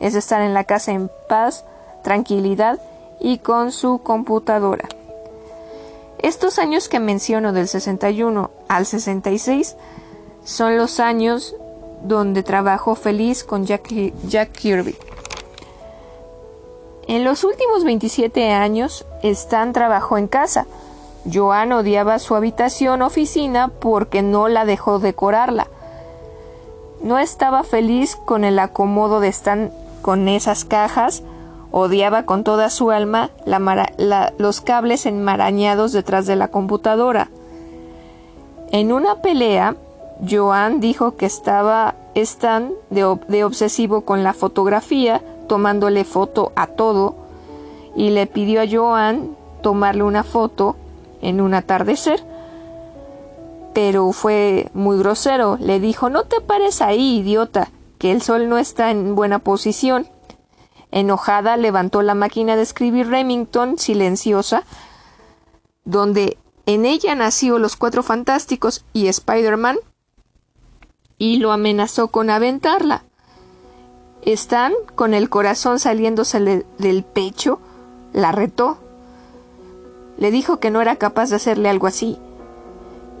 es 0.00 0.14
estar 0.14 0.40
en 0.42 0.54
la 0.54 0.64
casa 0.64 0.92
en 0.92 1.10
paz, 1.28 1.64
tranquilidad 2.02 2.80
y 3.20 3.38
con 3.38 3.70
su 3.70 3.98
computadora. 4.02 4.88
Estos 6.22 6.60
años 6.60 6.88
que 6.88 7.00
menciono 7.00 7.52
del 7.52 7.66
61 7.66 8.50
al 8.68 8.86
66 8.86 9.76
son 10.44 10.76
los 10.76 11.00
años 11.00 11.56
donde 12.04 12.44
trabajó 12.44 12.94
feliz 12.94 13.42
con 13.42 13.66
Jack, 13.66 13.88
Kirby. 14.52 14.96
En 17.08 17.24
los 17.24 17.42
últimos 17.42 17.82
27 17.82 18.52
años, 18.52 19.04
Stan 19.22 19.72
trabajó 19.72 20.16
en 20.16 20.28
casa. 20.28 20.66
Joan 21.30 21.72
odiaba 21.72 22.20
su 22.20 22.36
habitación 22.36 23.02
oficina 23.02 23.68
porque 23.68 24.22
no 24.22 24.46
la 24.48 24.64
dejó 24.64 25.00
decorarla. 25.00 25.66
No 27.02 27.18
estaba 27.18 27.64
feliz 27.64 28.14
con 28.14 28.44
el 28.44 28.60
acomodo 28.60 29.18
de 29.18 29.28
Stan 29.28 29.72
con 30.02 30.28
esas 30.28 30.64
cajas, 30.64 31.24
Odiaba 31.72 32.24
con 32.24 32.44
toda 32.44 32.68
su 32.68 32.90
alma 32.90 33.30
los 34.38 34.60
cables 34.60 35.06
enmarañados 35.06 35.92
detrás 35.92 36.26
de 36.26 36.36
la 36.36 36.48
computadora. 36.48 37.30
En 38.70 38.92
una 38.92 39.22
pelea, 39.22 39.76
Joan 40.28 40.80
dijo 40.80 41.16
que 41.16 41.26
estaba 41.26 41.94
Stan 42.14 42.72
de, 42.90 43.18
de 43.26 43.44
obsesivo 43.44 44.02
con 44.02 44.22
la 44.22 44.34
fotografía, 44.34 45.22
tomándole 45.48 46.04
foto 46.04 46.52
a 46.56 46.66
todo, 46.66 47.14
y 47.96 48.10
le 48.10 48.26
pidió 48.26 48.60
a 48.60 48.66
Joan 48.70 49.34
tomarle 49.62 50.02
una 50.02 50.24
foto 50.24 50.76
en 51.22 51.40
un 51.40 51.54
atardecer. 51.54 52.22
Pero 53.72 54.12
fue 54.12 54.68
muy 54.74 54.98
grosero. 54.98 55.56
Le 55.58 55.80
dijo, 55.80 56.10
no 56.10 56.24
te 56.24 56.42
pares 56.42 56.82
ahí, 56.82 57.20
idiota, 57.20 57.70
que 57.96 58.12
el 58.12 58.20
sol 58.20 58.50
no 58.50 58.58
está 58.58 58.90
en 58.90 59.14
buena 59.14 59.38
posición. 59.38 60.06
Enojada, 60.92 61.56
levantó 61.56 62.02
la 62.02 62.14
máquina 62.14 62.54
de 62.54 62.62
escribir 62.62 63.08
Remington, 63.08 63.78
silenciosa, 63.78 64.62
donde 65.84 66.38
en 66.66 66.84
ella 66.84 67.14
nació 67.14 67.58
Los 67.58 67.76
Cuatro 67.76 68.02
Fantásticos 68.02 68.84
y 68.92 69.08
Spider-Man, 69.08 69.78
y 71.18 71.38
lo 71.38 71.50
amenazó 71.50 72.08
con 72.08 72.30
aventarla. 72.30 73.04
Stan, 74.22 74.72
con 74.94 75.14
el 75.14 75.28
corazón 75.30 75.78
saliéndose 75.78 76.64
del 76.78 77.02
pecho, 77.02 77.58
la 78.12 78.30
retó. 78.30 78.78
Le 80.18 80.30
dijo 80.30 80.60
que 80.60 80.70
no 80.70 80.80
era 80.80 80.96
capaz 80.96 81.30
de 81.30 81.36
hacerle 81.36 81.68
algo 81.68 81.86
así, 81.86 82.18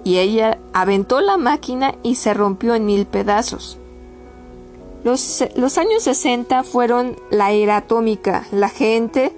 y 0.04 0.18
ella 0.18 0.58
aventó 0.72 1.20
la 1.20 1.36
máquina 1.38 1.94
y 2.02 2.16
se 2.16 2.34
rompió 2.34 2.74
en 2.74 2.84
mil 2.84 3.06
pedazos. 3.06 3.78
Los, 5.04 5.78
años 5.78 6.04
60 6.04 6.62
fueron 6.62 7.16
la 7.30 7.50
era 7.50 7.78
atómica. 7.78 8.46
La 8.52 8.68
gente 8.68 9.32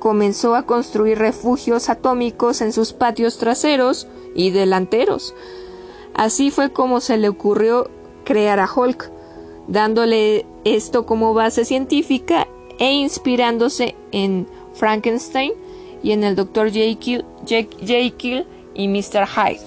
comenzó 0.00 0.54
a 0.56 0.64
construir 0.64 1.18
refugios 1.18 1.88
atómicos 1.88 2.60
en 2.60 2.72
sus 2.72 2.92
patios 2.92 3.38
traseros 3.38 4.08
y 4.34 4.50
delanteros. 4.50 5.34
Así 6.14 6.50
fue 6.50 6.72
como 6.72 7.00
se 7.00 7.16
le 7.16 7.28
ocurrió 7.28 7.88
crear 8.24 8.58
a 8.58 8.68
Hulk, 8.72 9.10
dándole 9.68 10.46
esto 10.64 11.06
como 11.06 11.32
base 11.32 11.64
científica 11.64 12.48
e 12.78 12.92
inspirándose 12.92 13.94
en 14.10 14.48
Frankenstein 14.74 15.52
y 16.02 16.12
en 16.12 16.24
el 16.24 16.34
Dr. 16.34 16.70
Jekyll, 16.72 17.24
y 18.74 18.88
Mr. 18.88 19.26
Hyde. 19.26 19.60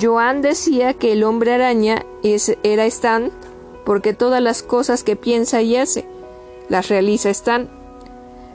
Joan 0.00 0.42
decía 0.42 0.94
que 0.94 1.12
el 1.12 1.24
hombre 1.24 1.52
araña 1.52 2.04
era 2.62 2.86
Stan 2.86 3.30
porque 3.86 4.12
todas 4.12 4.42
las 4.42 4.64
cosas 4.64 5.04
que 5.04 5.14
piensa 5.14 5.62
y 5.62 5.76
hace 5.76 6.06
las 6.68 6.88
realiza 6.88 7.30
Stan. 7.30 7.70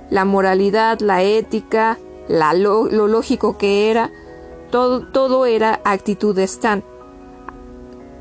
La 0.10 0.26
moralidad, 0.26 1.00
la 1.00 1.24
ética, 1.24 1.98
lo, 2.28 2.90
lógico 2.90 3.58
que 3.58 3.90
era, 3.90 4.12
todo, 4.72 5.08
todo 5.08 5.46
era 5.46 5.80
actitud 5.86 6.36
de 6.36 6.44
Stan. 6.44 6.84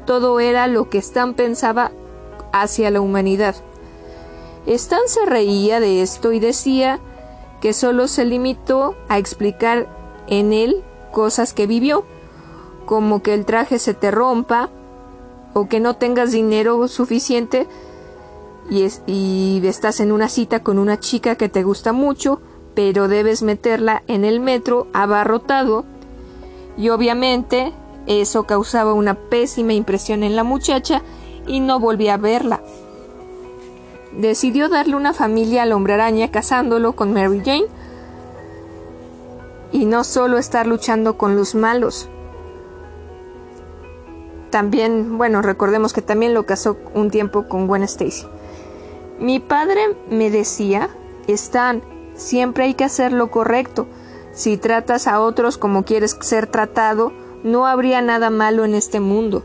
Todo 0.07 0.39
era 0.39 0.69
lo 0.69 0.89
que 0.89 0.99
Stan 0.99 1.35
pensaba 1.35 1.91
hacia 2.53 2.93
la 2.93 3.01
humanidad. 3.01 3.57
Stan 4.67 5.01
se 5.07 5.27
reía 5.27 5.81
de 5.81 6.03
esto 6.03 6.31
y 6.31 6.39
decía 6.39 7.01
que 7.61 7.73
solo 7.73 8.07
se 8.07 8.25
limitó 8.25 8.95
a 9.09 9.19
explicar 9.19 9.89
en 10.29 10.53
él 10.53 10.85
cosas 11.11 11.55
que 11.55 11.67
vivió, 11.67 12.05
como 12.87 13.21
que 13.21 13.35
el 13.35 13.47
traje 13.47 13.81
se 13.81 13.95
te 13.95 14.13
rompa, 14.13 14.71
o 15.55 15.69
que 15.69 15.81
no 15.81 15.95
tengas 15.97 16.33
dinero 16.33 16.87
suficiente 16.89 17.67
y, 18.71 18.87
y 19.07 19.67
estás 19.67 20.01
en 20.01 20.13
una 20.13 20.29
cita 20.29 20.63
con 20.63 20.79
una 20.79 21.01
chica 21.01 21.37
que 21.37 21.49
te 21.49 21.63
gusta 21.63 21.93
mucho, 21.93 22.41
pero 22.75 23.09
debes 23.09 23.43
meterla 23.43 24.03
en 24.07 24.25
el 24.25 24.41
metro 24.41 24.87
abarrotado 24.93 25.85
y 26.77 26.89
obviamente 26.89 27.73
eso 28.07 28.45
causaba 28.45 28.95
una 28.95 29.15
pésima 29.15 29.73
impresión 29.73 30.23
en 30.23 30.37
la 30.37 30.45
muchacha 30.45 31.03
y 31.47 31.61
no 31.61 31.81
volvía 31.81 32.15
a 32.15 32.19
verla. 32.19 32.61
Decidió 34.13 34.69
darle 34.69 34.97
una 34.97 35.13
familia 35.13 35.63
al 35.63 35.73
hombre 35.73 35.95
araña 35.95 36.31
casándolo 36.31 36.95
con 36.95 37.13
Mary 37.13 37.43
Jane 37.45 37.67
y 39.73 39.85
no 39.85 40.03
solo 40.05 40.39
estar 40.39 40.67
luchando 40.67 41.17
con 41.17 41.37
los 41.37 41.55
malos, 41.55 42.09
también, 44.51 45.17
bueno, 45.17 45.43
recordemos 45.43 45.93
que 45.93 46.03
también 46.03 46.35
lo 46.35 46.45
casó 46.47 46.77
un 46.95 47.11
tiempo 47.11 47.49
con 47.49 47.67
Gwen 47.67 47.83
Stacy. 47.83 48.27
Mi 49.19 49.39
padre 49.39 49.81
me 50.11 50.31
decía, 50.31 50.91
Stan, 51.27 51.83
siempre 52.17 52.65
hay 52.65 52.75
que 52.75 52.85
hacer 52.85 53.13
lo 53.13 53.31
correcto. 53.31 53.87
Si 54.33 54.57
tratas 54.57 55.07
a 55.07 55.21
otros 55.21 55.59
como 55.59 55.85
quieres 55.85 56.17
ser 56.21 56.47
tratado, 56.47 57.13
no 57.43 57.67
habría 57.67 58.03
nada 58.03 58.31
malo 58.31 58.65
en 58.65 58.75
este 58.75 59.01
mundo. 59.01 59.45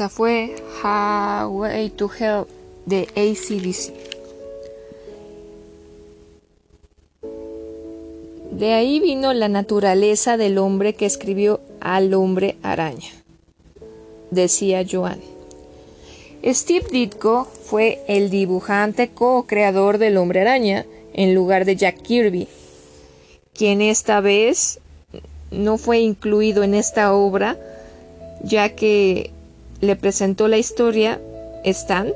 Esa 0.00 0.08
fue 0.08 0.54
Highway 0.82 1.90
to 1.90 2.10
Hell 2.18 2.46
de 2.86 3.02
ACDC. 3.16 3.92
De 8.50 8.72
ahí 8.72 8.98
vino 8.98 9.34
la 9.34 9.48
naturaleza 9.48 10.38
del 10.38 10.56
hombre 10.56 10.94
que 10.94 11.04
escribió 11.04 11.60
al 11.80 12.14
hombre 12.14 12.56
araña, 12.62 13.10
decía 14.30 14.86
Joan. 14.90 15.20
Steve 16.46 16.86
Ditko 16.90 17.44
fue 17.44 18.02
el 18.08 18.30
dibujante 18.30 19.10
co-creador 19.10 19.98
del 19.98 20.16
hombre 20.16 20.40
araña 20.40 20.86
en 21.12 21.34
lugar 21.34 21.66
de 21.66 21.76
Jack 21.76 22.00
Kirby, 22.00 22.48
quien 23.52 23.82
esta 23.82 24.22
vez 24.22 24.80
no 25.50 25.76
fue 25.76 25.98
incluido 25.98 26.62
en 26.62 26.72
esta 26.72 27.12
obra 27.12 27.58
ya 28.42 28.70
que 28.70 29.30
le 29.80 29.96
presentó 29.96 30.48
la 30.48 30.58
historia 30.58 31.20
Stan, 31.64 32.12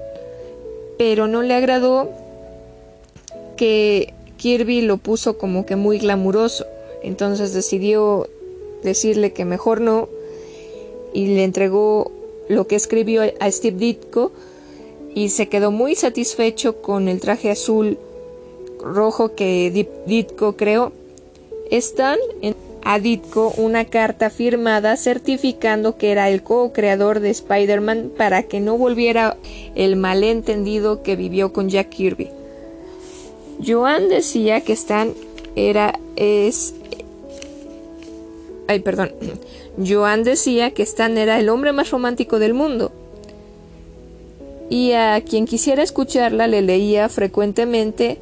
pero 0.98 1.26
no 1.26 1.42
le 1.42 1.54
agradó 1.54 2.10
que 3.56 4.12
Kirby 4.36 4.82
lo 4.82 4.96
puso 4.98 5.38
como 5.38 5.66
que 5.66 5.76
muy 5.76 5.98
glamuroso. 5.98 6.66
Entonces 7.02 7.52
decidió 7.52 8.28
decirle 8.82 9.32
que 9.32 9.44
mejor 9.44 9.80
no 9.80 10.08
y 11.12 11.26
le 11.28 11.44
entregó 11.44 12.12
lo 12.48 12.66
que 12.66 12.76
escribió 12.76 13.22
a 13.40 13.50
Steve 13.50 13.78
Ditko 13.78 14.32
y 15.14 15.30
se 15.30 15.48
quedó 15.48 15.70
muy 15.70 15.94
satisfecho 15.94 16.82
con 16.82 17.08
el 17.08 17.20
traje 17.20 17.50
azul 17.50 17.98
rojo 18.80 19.34
que 19.34 19.88
Ditko 20.06 20.56
creó. 20.56 20.92
Stan 21.70 22.18
a 22.84 22.98
Ditko 22.98 23.54
una 23.56 23.86
carta 23.86 24.28
firmada 24.28 24.96
certificando 24.96 25.96
que 25.96 26.12
era 26.12 26.28
el 26.28 26.42
co-creador 26.42 27.20
de 27.20 27.30
Spider-Man 27.30 28.12
para 28.16 28.42
que 28.42 28.60
no 28.60 28.76
volviera 28.76 29.36
el 29.74 29.96
malentendido 29.96 31.02
que 31.02 31.16
vivió 31.16 31.52
con 31.52 31.70
Jack 31.70 31.88
Kirby. 31.88 32.30
Joan 33.64 34.08
decía 34.08 34.60
que 34.60 34.74
Stan 34.74 35.14
era 35.56 35.98
es 36.16 36.74
Ay, 38.66 38.80
perdón. 38.80 39.12
Joan 39.86 40.22
decía 40.24 40.72
que 40.72 40.82
Stan 40.82 41.16
era 41.16 41.38
el 41.38 41.48
hombre 41.48 41.72
más 41.72 41.90
romántico 41.90 42.38
del 42.38 42.54
mundo. 42.54 42.92
Y 44.70 44.92
a 44.92 45.20
quien 45.22 45.46
quisiera 45.46 45.82
escucharla 45.82 46.46
le 46.46 46.62
leía 46.62 47.08
frecuentemente 47.08 48.18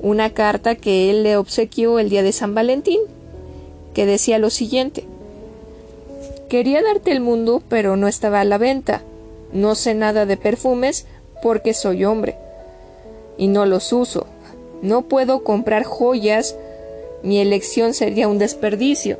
una 0.00 0.30
carta 0.30 0.74
que 0.74 1.10
él 1.10 1.22
le 1.22 1.36
obsequió 1.36 1.98
el 1.98 2.10
día 2.10 2.22
de 2.22 2.32
San 2.32 2.54
Valentín 2.54 3.00
que 3.94 4.06
decía 4.06 4.38
lo 4.38 4.50
siguiente. 4.50 5.04
Quería 6.48 6.82
darte 6.82 7.10
el 7.10 7.20
mundo, 7.20 7.62
pero 7.68 7.96
no 7.96 8.06
estaba 8.06 8.40
a 8.40 8.44
la 8.44 8.58
venta. 8.58 9.02
No 9.52 9.74
sé 9.74 9.94
nada 9.94 10.26
de 10.26 10.36
perfumes 10.36 11.06
porque 11.42 11.74
soy 11.74 12.04
hombre. 12.04 12.36
Y 13.38 13.48
no 13.48 13.66
los 13.66 13.92
uso. 13.92 14.26
No 14.82 15.02
puedo 15.02 15.44
comprar 15.44 15.84
joyas. 15.84 16.56
Mi 17.22 17.38
elección 17.38 17.94
sería 17.94 18.28
un 18.28 18.38
desperdicio. 18.38 19.18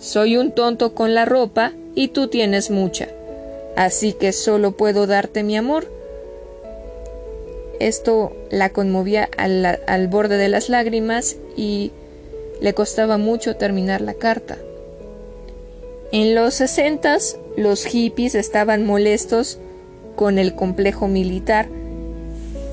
Soy 0.00 0.36
un 0.36 0.52
tonto 0.52 0.94
con 0.94 1.14
la 1.14 1.24
ropa 1.24 1.72
y 1.94 2.08
tú 2.08 2.28
tienes 2.28 2.70
mucha. 2.70 3.08
Así 3.76 4.12
que 4.12 4.32
solo 4.32 4.72
puedo 4.72 5.06
darte 5.06 5.42
mi 5.42 5.56
amor. 5.56 5.86
Esto 7.78 8.32
la 8.50 8.70
conmovía 8.70 9.28
al, 9.36 9.80
al 9.86 10.08
borde 10.08 10.36
de 10.36 10.48
las 10.48 10.68
lágrimas 10.68 11.36
y 11.56 11.92
le 12.60 12.74
costaba 12.74 13.18
mucho 13.18 13.56
terminar 13.56 14.00
la 14.00 14.14
carta. 14.14 14.58
En 16.10 16.34
los 16.34 16.54
sesentas, 16.54 17.38
los 17.56 17.84
hippies 17.84 18.34
estaban 18.34 18.84
molestos 18.84 19.58
con 20.16 20.38
el 20.38 20.54
complejo 20.54 21.06
militar 21.06 21.68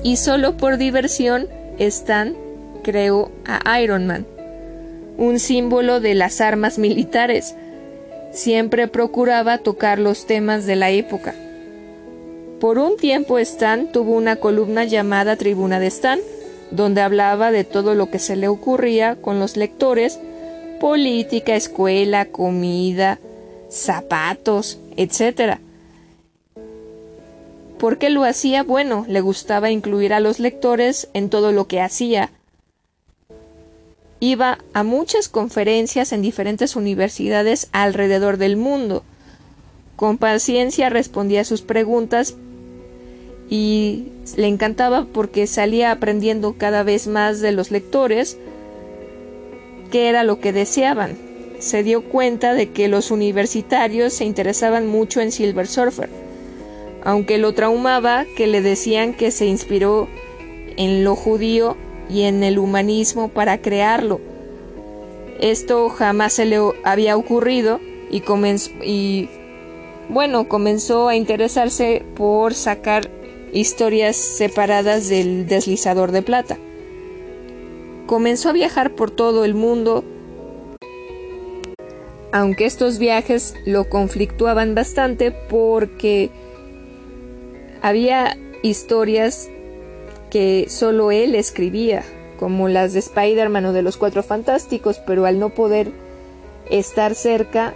y 0.02 0.16
solo 0.16 0.56
por 0.56 0.78
diversión 0.78 1.48
Stan 1.78 2.36
creó 2.82 3.30
a 3.44 3.80
Iron 3.80 4.06
Man, 4.06 4.26
un 5.18 5.38
símbolo 5.38 6.00
de 6.00 6.14
las 6.14 6.40
armas 6.40 6.78
militares. 6.78 7.54
Siempre 8.32 8.88
procuraba 8.88 9.58
tocar 9.58 9.98
los 9.98 10.26
temas 10.26 10.66
de 10.66 10.76
la 10.76 10.90
época. 10.90 11.34
Por 12.60 12.78
un 12.78 12.96
tiempo 12.96 13.38
Stan 13.38 13.90
tuvo 13.92 14.12
una 14.12 14.36
columna 14.36 14.84
llamada 14.84 15.36
Tribuna 15.36 15.78
de 15.78 15.88
Stan, 15.88 16.20
donde 16.70 17.00
hablaba 17.00 17.50
de 17.52 17.64
todo 17.64 17.94
lo 17.94 18.10
que 18.10 18.18
se 18.18 18.36
le 18.36 18.48
ocurría 18.48 19.16
con 19.16 19.38
los 19.38 19.56
lectores, 19.56 20.18
política, 20.80 21.54
escuela, 21.54 22.26
comida, 22.26 23.18
zapatos, 23.70 24.78
etc. 24.96 25.58
¿Por 27.78 27.98
qué 27.98 28.10
lo 28.10 28.24
hacía? 28.24 28.62
Bueno, 28.62 29.04
le 29.08 29.20
gustaba 29.20 29.70
incluir 29.70 30.12
a 30.12 30.20
los 30.20 30.40
lectores 30.40 31.08
en 31.12 31.28
todo 31.28 31.52
lo 31.52 31.66
que 31.66 31.80
hacía. 31.80 32.30
Iba 34.18 34.58
a 34.72 34.82
muchas 34.82 35.28
conferencias 35.28 36.12
en 36.12 36.22
diferentes 36.22 36.74
universidades 36.74 37.68
alrededor 37.72 38.38
del 38.38 38.56
mundo. 38.56 39.04
Con 39.94 40.16
paciencia 40.16 40.88
respondía 40.88 41.42
a 41.42 41.44
sus 41.44 41.60
preguntas 41.62 42.34
y 43.48 44.08
le 44.36 44.48
encantaba 44.48 45.06
porque 45.12 45.46
salía 45.46 45.92
aprendiendo 45.92 46.54
cada 46.58 46.82
vez 46.82 47.06
más 47.06 47.40
de 47.40 47.52
los 47.52 47.70
lectores 47.70 48.38
qué 49.90 50.08
era 50.08 50.24
lo 50.24 50.40
que 50.40 50.52
deseaban. 50.52 51.16
Se 51.58 51.82
dio 51.82 52.04
cuenta 52.04 52.54
de 52.54 52.70
que 52.70 52.88
los 52.88 53.10
universitarios 53.10 54.12
se 54.12 54.24
interesaban 54.24 54.86
mucho 54.86 55.20
en 55.20 55.32
Silver 55.32 55.66
Surfer, 55.66 56.10
aunque 57.04 57.38
lo 57.38 57.54
traumaba 57.54 58.26
que 58.36 58.46
le 58.46 58.60
decían 58.60 59.14
que 59.14 59.30
se 59.30 59.46
inspiró 59.46 60.08
en 60.76 61.04
lo 61.04 61.16
judío 61.16 61.76
y 62.10 62.22
en 62.22 62.44
el 62.44 62.58
humanismo 62.58 63.28
para 63.28 63.58
crearlo. 63.58 64.20
Esto 65.40 65.88
jamás 65.88 66.34
se 66.34 66.44
le 66.46 66.58
había 66.82 67.16
ocurrido 67.16 67.80
y 68.10 69.28
bueno, 70.08 70.48
comenzó 70.48 71.08
a 71.08 71.16
interesarse 71.16 72.04
por 72.14 72.54
sacar 72.54 73.10
historias 73.56 74.16
separadas 74.16 75.08
del 75.08 75.46
deslizador 75.46 76.12
de 76.12 76.20
plata. 76.20 76.58
Comenzó 78.06 78.50
a 78.50 78.52
viajar 78.52 78.94
por 78.94 79.10
todo 79.10 79.44
el 79.44 79.54
mundo, 79.54 80.04
aunque 82.32 82.66
estos 82.66 82.98
viajes 82.98 83.54
lo 83.64 83.88
conflictuaban 83.88 84.74
bastante 84.74 85.32
porque 85.32 86.30
había 87.80 88.36
historias 88.62 89.48
que 90.30 90.66
solo 90.68 91.10
él 91.10 91.34
escribía, 91.34 92.04
como 92.38 92.68
las 92.68 92.92
de 92.92 92.98
Spider-Man 92.98 93.64
o 93.64 93.72
de 93.72 93.80
los 93.80 93.96
Cuatro 93.96 94.22
Fantásticos, 94.22 94.98
pero 94.98 95.24
al 95.24 95.38
no 95.38 95.48
poder 95.48 95.92
estar 96.68 97.14
cerca, 97.14 97.72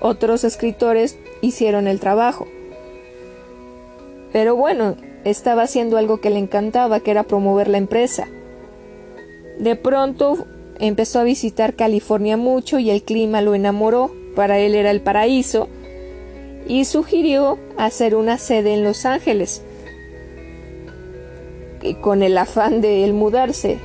otros 0.00 0.42
escritores 0.42 1.16
hicieron 1.42 1.86
el 1.86 2.00
trabajo. 2.00 2.48
Pero 4.32 4.56
bueno, 4.56 4.96
estaba 5.24 5.62
haciendo 5.62 5.98
algo 5.98 6.20
que 6.20 6.30
le 6.30 6.38
encantaba, 6.38 7.00
que 7.00 7.10
era 7.10 7.22
promover 7.24 7.68
la 7.68 7.78
empresa. 7.78 8.28
De 9.58 9.76
pronto 9.76 10.46
empezó 10.78 11.20
a 11.20 11.24
visitar 11.24 11.74
California 11.74 12.36
mucho 12.36 12.78
y 12.78 12.90
el 12.90 13.02
clima 13.02 13.40
lo 13.42 13.54
enamoró, 13.54 14.10
para 14.34 14.58
él 14.58 14.74
era 14.74 14.90
el 14.90 15.00
paraíso, 15.00 15.68
y 16.66 16.84
sugirió 16.84 17.58
hacer 17.76 18.14
una 18.14 18.38
sede 18.38 18.74
en 18.74 18.84
Los 18.84 19.04
Ángeles, 19.04 19.62
con 22.00 22.22
el 22.22 22.38
afán 22.38 22.80
de 22.80 23.04
él 23.04 23.12
mudarse. 23.12 23.78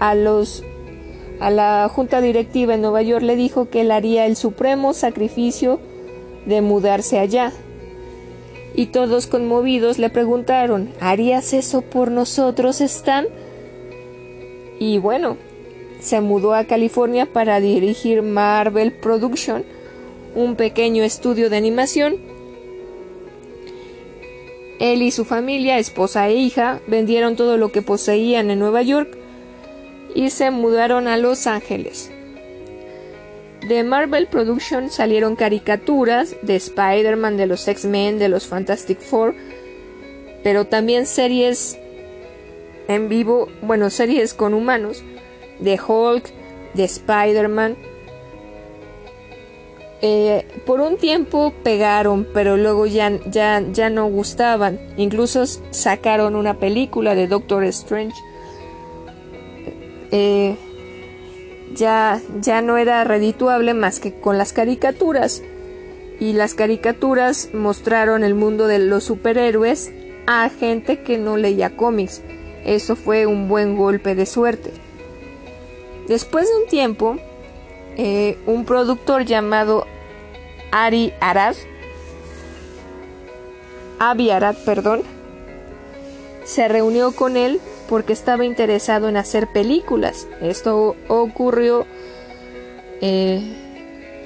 A 0.00 0.14
los 0.14 0.64
a 1.40 1.50
la 1.50 1.90
junta 1.92 2.20
directiva 2.20 2.74
en 2.74 2.82
Nueva 2.82 3.02
York 3.02 3.24
le 3.24 3.34
dijo 3.34 3.68
que 3.68 3.80
él 3.80 3.90
haría 3.90 4.26
el 4.26 4.36
supremo 4.36 4.94
sacrificio 4.94 5.80
de 6.46 6.60
mudarse 6.60 7.18
allá 7.18 7.52
y 8.74 8.86
todos 8.86 9.26
conmovidos 9.26 9.98
le 9.98 10.10
preguntaron 10.10 10.90
¿Harías 11.00 11.52
eso 11.52 11.82
por 11.82 12.10
nosotros, 12.10 12.80
Stan? 12.80 13.26
Y 14.78 14.98
bueno, 14.98 15.36
se 16.00 16.20
mudó 16.20 16.54
a 16.54 16.64
California 16.64 17.26
para 17.32 17.60
dirigir 17.60 18.22
Marvel 18.22 18.92
Production, 18.92 19.64
un 20.34 20.56
pequeño 20.56 21.04
estudio 21.04 21.50
de 21.50 21.56
animación. 21.56 22.16
Él 24.80 25.02
y 25.02 25.12
su 25.12 25.24
familia, 25.24 25.78
esposa 25.78 26.28
e 26.28 26.34
hija, 26.34 26.80
vendieron 26.88 27.36
todo 27.36 27.56
lo 27.56 27.70
que 27.70 27.82
poseían 27.82 28.50
en 28.50 28.58
Nueva 28.58 28.82
York 28.82 29.16
y 30.14 30.30
se 30.30 30.50
mudaron 30.50 31.06
a 31.06 31.16
Los 31.16 31.46
Ángeles. 31.46 32.10
De 33.68 33.84
Marvel 33.84 34.26
Productions 34.26 34.94
salieron 34.94 35.36
caricaturas 35.36 36.34
de 36.42 36.56
Spider-Man, 36.56 37.36
de 37.36 37.46
los 37.46 37.68
X-Men, 37.68 38.18
de 38.18 38.28
los 38.28 38.46
Fantastic 38.46 38.98
Four, 39.00 39.34
pero 40.42 40.66
también 40.66 41.06
series 41.06 41.78
en 42.88 43.08
vivo, 43.08 43.48
bueno, 43.62 43.88
series 43.90 44.34
con 44.34 44.54
humanos, 44.54 45.04
de 45.60 45.78
Hulk, 45.80 46.24
de 46.74 46.84
Spider-Man. 46.84 47.76
eh, 50.04 50.44
por 50.66 50.80
un 50.80 50.96
tiempo 50.96 51.52
pegaron, 51.62 52.26
pero 52.34 52.56
luego 52.56 52.86
ya, 52.86 53.12
ya, 53.26 53.62
ya 53.72 53.88
no 53.88 54.06
gustaban. 54.08 54.80
Incluso 54.96 55.46
sacaron 55.70 56.34
una 56.34 56.58
película 56.58 57.14
de 57.14 57.28
Doctor 57.28 57.62
Strange. 57.64 58.16
Eh, 60.10 60.56
ya, 61.74 62.20
ya 62.40 62.62
no 62.62 62.76
era 62.76 63.04
redituable 63.04 63.74
más 63.74 64.00
que 64.00 64.14
con 64.14 64.38
las 64.38 64.52
caricaturas. 64.52 65.42
Y 66.20 66.34
las 66.34 66.54
caricaturas 66.54 67.50
mostraron 67.52 68.22
el 68.22 68.34
mundo 68.34 68.66
de 68.66 68.78
los 68.78 69.04
superhéroes 69.04 69.92
a 70.26 70.48
gente 70.48 71.02
que 71.02 71.18
no 71.18 71.36
leía 71.36 71.76
cómics. 71.76 72.22
Eso 72.64 72.94
fue 72.94 73.26
un 73.26 73.48
buen 73.48 73.76
golpe 73.76 74.14
de 74.14 74.26
suerte. 74.26 74.72
Después 76.06 76.48
de 76.48 76.56
un 76.62 76.68
tiempo, 76.68 77.16
eh, 77.96 78.38
un 78.46 78.64
productor 78.64 79.24
llamado 79.24 79.86
Ari 80.70 81.12
Arad, 81.20 81.56
Avi 83.98 84.30
Arad, 84.30 84.56
perdón, 84.64 85.02
se 86.44 86.68
reunió 86.68 87.12
con 87.12 87.36
él 87.36 87.60
porque 87.92 88.14
estaba 88.14 88.46
interesado 88.46 89.10
en 89.10 89.18
hacer 89.18 89.48
películas. 89.48 90.26
Esto 90.40 90.96
ocurrió, 91.08 91.86
eh, 93.02 93.42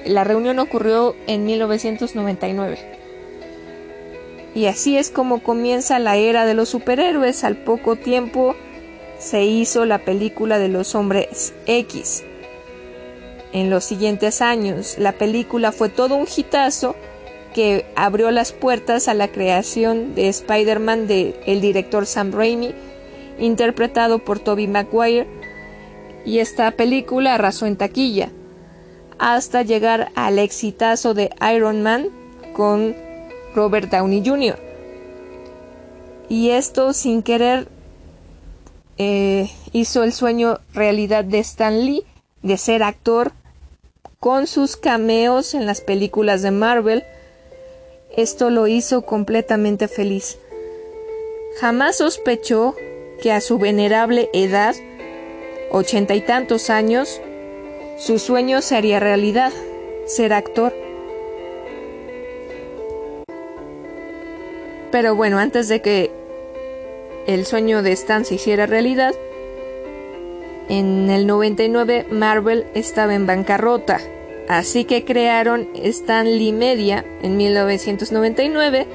la 0.05 0.23
reunión 0.23 0.59
ocurrió 0.59 1.17
en 1.27 1.45
1999. 1.45 2.77
Y 4.55 4.67
así 4.67 4.97
es 4.97 5.09
como 5.09 5.43
comienza 5.43 5.99
la 5.99 6.15
era 6.15 6.45
de 6.45 6.53
los 6.53 6.69
superhéroes. 6.69 7.43
Al 7.43 7.57
poco 7.57 7.97
tiempo 7.97 8.55
se 9.19 9.43
hizo 9.43 9.83
la 9.83 9.99
película 9.99 10.59
de 10.59 10.69
los 10.69 10.95
hombres 10.95 11.53
X. 11.65 12.23
En 13.51 13.69
los 13.69 13.83
siguientes 13.83 14.41
años, 14.41 14.97
la 14.97 15.11
película 15.11 15.73
fue 15.73 15.89
todo 15.89 16.15
un 16.15 16.27
hitazo 16.33 16.95
que 17.53 17.83
abrió 17.97 18.31
las 18.31 18.53
puertas 18.53 19.09
a 19.09 19.13
la 19.13 19.27
creación 19.27 20.15
de 20.15 20.29
Spider-Man 20.29 21.07
del 21.07 21.35
el 21.45 21.59
director 21.59 22.05
Sam 22.05 22.31
Raimi, 22.31 22.73
interpretado 23.39 24.19
por 24.19 24.39
Tobey 24.39 24.67
Maguire, 24.67 25.27
y 26.25 26.39
esta 26.39 26.71
película 26.71 27.35
arrasó 27.35 27.65
en 27.65 27.77
taquilla, 27.77 28.29
hasta 29.19 29.61
llegar 29.61 30.11
al 30.15 30.39
exitazo 30.39 31.13
de 31.13 31.29
Iron 31.53 31.81
Man 31.83 32.09
con 32.53 32.95
Robert 33.55 33.89
Downey 33.89 34.23
Jr. 34.25 34.59
Y 36.29 36.49
esto 36.49 36.93
sin 36.93 37.23
querer 37.23 37.67
eh, 38.97 39.49
hizo 39.71 40.03
el 40.03 40.11
sueño 40.11 40.59
realidad 40.73 41.23
de 41.23 41.39
Stan 41.39 41.85
Lee 41.85 42.03
de 42.41 42.57
ser 42.57 42.83
actor 42.83 43.31
con 44.19 44.47
sus 44.47 44.75
cameos 44.75 45.53
en 45.53 45.65
las 45.65 45.81
películas 45.81 46.41
de 46.41 46.51
Marvel. 46.51 47.03
Esto 48.15 48.49
lo 48.49 48.67
hizo 48.67 49.03
completamente 49.03 49.87
feliz. 49.87 50.37
Jamás 51.59 51.97
sospechó 51.97 52.75
que 53.21 53.31
a 53.31 53.41
su 53.41 53.57
venerable 53.57 54.29
edad, 54.33 54.75
ochenta 55.71 56.15
y 56.15 56.21
tantos 56.21 56.69
años, 56.69 57.21
su 57.97 58.19
sueño 58.19 58.61
se 58.61 58.75
haría 58.75 58.99
realidad, 58.99 59.51
ser 60.05 60.33
actor. 60.33 60.73
Pero 64.91 65.15
bueno, 65.15 65.37
antes 65.39 65.67
de 65.67 65.81
que 65.81 66.11
el 67.27 67.45
sueño 67.45 67.83
de 67.83 67.91
Stan 67.91 68.23
se 68.23 68.35
hiciera 68.35 68.65
realidad, 68.65 69.13
en 70.69 71.09
el 71.09 71.27
99 71.27 72.07
Marvel 72.09 72.65
estaba 72.73 73.15
en 73.15 73.25
bancarrota, 73.25 73.99
así 74.47 74.85
que 74.85 75.05
crearon 75.05 75.69
Stan 75.75 76.25
Lee 76.25 76.53
Media 76.53 77.05
en 77.21 77.37
1999 77.37 78.85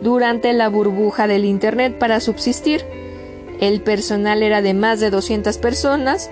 durante 0.00 0.52
la 0.52 0.68
burbuja 0.68 1.26
del 1.26 1.44
Internet 1.44 1.98
para 1.98 2.20
subsistir. 2.20 3.03
El 3.60 3.80
personal 3.80 4.42
era 4.42 4.62
de 4.62 4.74
más 4.74 5.00
de 5.00 5.10
200 5.10 5.58
personas. 5.58 6.30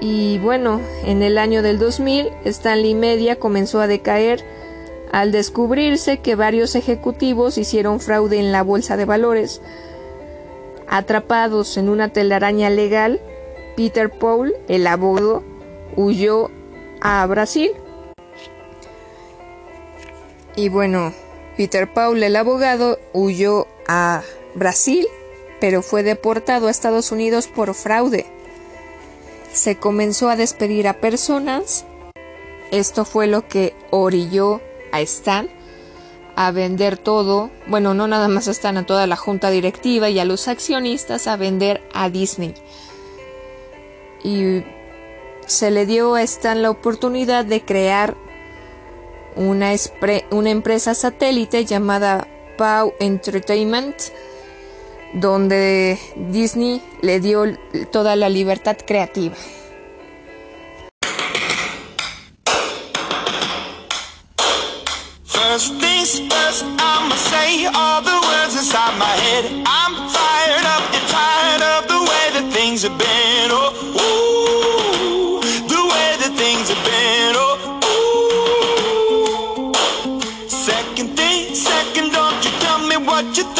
Y 0.00 0.38
bueno, 0.38 0.80
en 1.04 1.22
el 1.22 1.38
año 1.38 1.62
del 1.62 1.78
2000, 1.78 2.28
Stanley 2.44 2.94
Media 2.94 3.36
comenzó 3.36 3.80
a 3.80 3.86
decaer 3.86 4.44
al 5.12 5.32
descubrirse 5.32 6.18
que 6.18 6.36
varios 6.36 6.74
ejecutivos 6.74 7.58
hicieron 7.58 8.00
fraude 8.00 8.38
en 8.38 8.52
la 8.52 8.62
bolsa 8.62 8.96
de 8.96 9.04
valores. 9.04 9.60
Atrapados 10.88 11.76
en 11.76 11.88
una 11.88 12.08
telaraña 12.08 12.70
legal, 12.70 13.20
Peter 13.76 14.10
Paul, 14.10 14.54
el 14.68 14.86
abogado, 14.86 15.42
huyó 15.96 16.50
a 17.00 17.26
Brasil. 17.26 17.72
Y 20.56 20.68
bueno, 20.68 21.12
Peter 21.56 21.92
Paul, 21.92 22.22
el 22.22 22.36
abogado, 22.36 22.98
huyó 23.12 23.66
a 23.88 24.22
Brasil, 24.54 25.06
pero 25.60 25.82
fue 25.82 26.02
deportado 26.02 26.66
a 26.66 26.70
Estados 26.70 27.12
Unidos 27.12 27.46
por 27.46 27.74
fraude. 27.74 28.26
Se 29.52 29.76
comenzó 29.76 30.28
a 30.28 30.36
despedir 30.36 30.88
a 30.88 30.94
personas. 30.94 31.84
Esto 32.70 33.04
fue 33.04 33.26
lo 33.26 33.46
que 33.46 33.74
orilló 33.90 34.60
a 34.92 35.00
Stan 35.00 35.48
a 36.36 36.52
vender 36.52 36.96
todo, 36.96 37.50
bueno, 37.66 37.92
no 37.92 38.08
nada 38.08 38.28
más 38.28 38.48
a 38.48 38.52
Stan, 38.52 38.76
a 38.78 38.86
toda 38.86 39.06
la 39.06 39.16
junta 39.16 39.50
directiva 39.50 40.08
y 40.08 40.18
a 40.18 40.24
los 40.24 40.48
accionistas 40.48 41.26
a 41.26 41.36
vender 41.36 41.82
a 41.92 42.08
Disney. 42.08 42.54
Y 44.22 44.62
se 45.46 45.70
le 45.70 45.84
dio 45.84 46.14
a 46.14 46.22
Stan 46.22 46.62
la 46.62 46.70
oportunidad 46.70 47.44
de 47.44 47.62
crear 47.62 48.16
una, 49.36 49.72
empresa 50.50 50.94
satélite 50.94 51.64
llamada 51.64 52.26
Pau 52.56 52.94
Entertainment, 53.00 53.96
donde 55.14 55.98
Disney 56.16 56.80
le 57.02 57.20
dio 57.20 57.44
toda 57.92 58.16
la 58.16 58.28
libertad 58.28 58.76
creativa. 58.86 59.36
First 65.24 65.80
things 65.80 66.20
first, 66.30 66.64
I'ma 66.78 67.16
say 67.16 67.66
all 67.66 68.02
the 68.02 68.20
words 68.28 68.54
inside 68.54 68.96
my 68.98 69.16
head. 69.24 69.44
I'm 69.66 69.94
fired 70.08 70.66
up 70.74 70.84
and 70.94 71.06
tired 71.08 71.62
of 71.74 71.88
the 71.88 72.00
way 72.10 72.30
that 72.34 72.52
things 72.52 72.82
have 72.84 72.96
been. 72.96 73.50
Oh, 73.50 73.72
ooh, 73.98 75.40
the 75.66 75.82
way 75.92 76.16
that 76.22 76.32
things 76.36 76.68
have 76.68 76.84
been. 76.84 77.34
Oh, 77.36 77.58
ooh. 79.72 80.48
Second 80.48 81.16
thing, 81.16 81.54
second, 81.54 82.12
don't 82.12 82.44
you 82.44 82.52
tell 82.60 82.78
me 82.86 82.96
what 82.96 83.24
you 83.36 83.44
think 83.54 83.59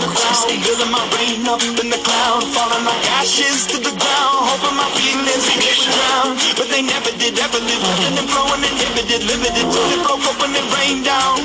the 0.00 0.08
crowd, 0.12 0.48
feeling 0.48 0.92
my 0.92 1.04
rain 1.16 1.46
up 1.48 1.62
in 1.62 1.88
the 1.88 2.00
cloud, 2.04 2.44
falling 2.52 2.84
like 2.84 3.04
ashes 3.20 3.66
to 3.72 3.78
the 3.78 3.92
ground, 3.92 4.36
hoping 4.50 4.76
my 4.76 4.88
feelings 4.96 5.44
they 5.48 5.56
would 5.56 5.88
drown. 5.88 6.36
But 6.56 6.68
they 6.68 6.82
never 6.82 7.12
did, 7.16 7.38
ever 7.38 7.60
lived, 7.60 7.84
living 7.84 8.18
and 8.18 8.28
flowing 8.28 8.64
inhibited, 8.64 9.24
limited, 9.24 9.66
till 9.72 9.88
it 9.94 10.00
broke 10.04 10.24
open 10.28 10.52
and 10.52 10.68
rained 10.76 11.04
down. 11.04 11.38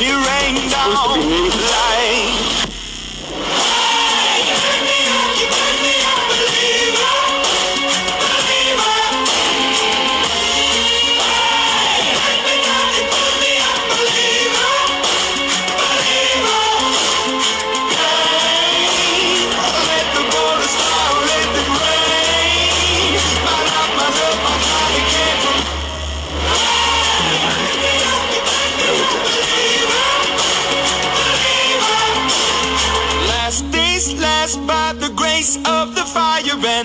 It 0.00 0.12
rained 0.12 0.70
down 0.70 1.20
like. 1.72 2.31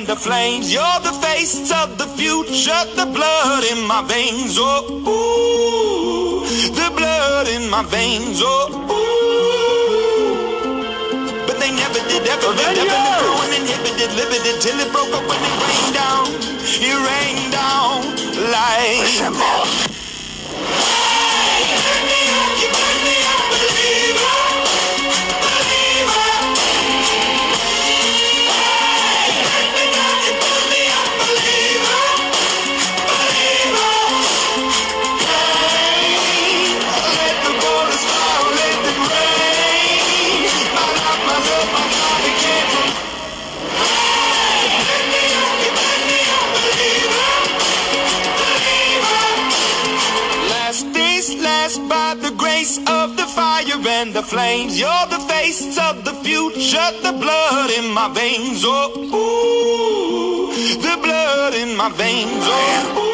The 0.08 0.16
flames. 0.16 0.72
You're 0.74 0.99
the 1.03 1.12
face 1.12 1.70
of 1.70 1.97
the 1.97 2.08
future, 2.16 2.86
the 2.95 3.05
blood 3.05 3.64
in 3.72 3.86
my 3.86 4.01
veins. 4.08 4.55
Oh, 4.58 4.88
ooh, 5.03 6.45
the 6.72 6.89
blood 6.95 7.47
in 7.49 7.70
my 7.70 7.84
veins. 7.84 8.41
Oh, 8.41 8.72
ooh. 8.88 9.68
But 11.45 11.60
they 11.60 11.72
never 11.72 11.99
did, 12.08 12.26
ever 12.26 12.53
did, 12.55 12.78
ever 12.78 12.88
did, 12.88 13.20
growing 13.20 13.53
inhibited, 13.60 14.16
limited, 14.16 14.62
till 14.64 14.80
it 14.80 14.91
broke 14.93 15.12
up 15.12 15.28
when 15.28 15.43
it 15.43 15.55
rained 15.68 15.93
down. 15.93 16.28
It 16.80 16.95
rained 17.03 17.51
down 17.51 18.16
like. 18.49 19.97
Flames. 54.28 54.78
You're 54.78 55.07
the 55.09 55.19
face 55.32 55.78
of 55.78 56.03
the 56.03 56.13
future, 56.28 56.91
the 57.01 57.13
blood 57.13 57.69
in 57.71 57.91
my 57.93 58.09
veins. 58.11 58.61
Oh, 58.65 58.91
ooh, 58.99 60.51
the 60.84 60.97
blood 61.01 61.53
in 61.55 61.78
my 61.78 61.89
veins. 61.89 62.43
Oh, 62.43 62.99
ooh. 62.99 63.13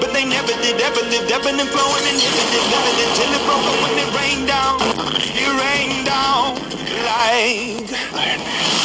But 0.00 0.12
they 0.12 0.24
never 0.24 0.54
did, 0.62 0.80
ever 0.80 1.02
lived, 1.06 1.30
ebbing 1.30 1.60
and 1.60 1.70
flowing 1.70 2.04
and 2.10 2.18
limited, 2.18 2.64
limited 2.74 3.10
till 3.14 3.32
it 3.38 3.42
broke 3.46 3.66
up 3.70 3.78
when 3.84 3.94
it 4.02 4.10
rained 4.18 4.48
down. 4.48 4.76
It 5.22 5.50
rained 5.62 6.06
down 6.06 6.58
like. 7.06 8.83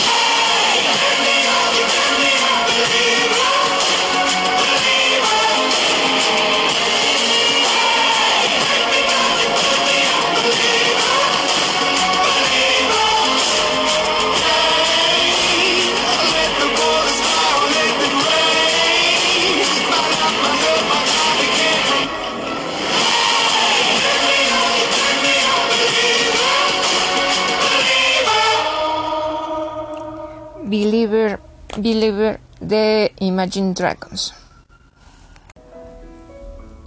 Believer, 31.82 32.40
de 32.60 33.14
Imagine 33.20 33.74
Dragons. 33.74 34.34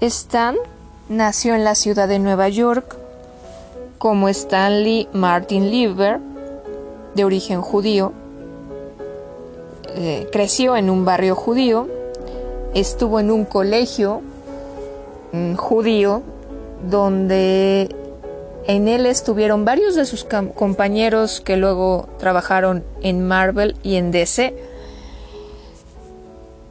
Stan 0.00 0.56
nació 1.08 1.54
en 1.54 1.64
la 1.64 1.74
ciudad 1.74 2.08
de 2.08 2.18
Nueva 2.18 2.48
York 2.48 2.96
como 3.98 4.28
Stanley 4.28 5.08
Martin 5.12 5.70
Lieber, 5.70 6.18
de 7.14 7.24
origen 7.24 7.62
judío. 7.62 8.12
Eh, 9.94 10.28
creció 10.32 10.76
en 10.76 10.90
un 10.90 11.04
barrio 11.04 11.36
judío, 11.36 11.88
estuvo 12.74 13.20
en 13.20 13.30
un 13.30 13.44
colegio 13.44 14.22
mm, 15.32 15.54
judío 15.54 16.22
donde 16.90 17.94
en 18.66 18.88
él 18.88 19.06
estuvieron 19.06 19.64
varios 19.64 19.94
de 19.94 20.04
sus 20.04 20.24
compañeros 20.24 21.40
que 21.40 21.56
luego 21.56 22.08
trabajaron 22.18 22.84
en 23.02 23.26
Marvel 23.26 23.76
y 23.82 23.96
en 23.96 24.10
DC. 24.10 24.71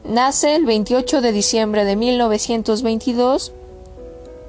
Nace 0.04 0.56
el 0.56 0.66
28 0.66 1.20
de 1.20 1.30
diciembre 1.30 1.84
de 1.84 1.94
1922, 1.94 3.52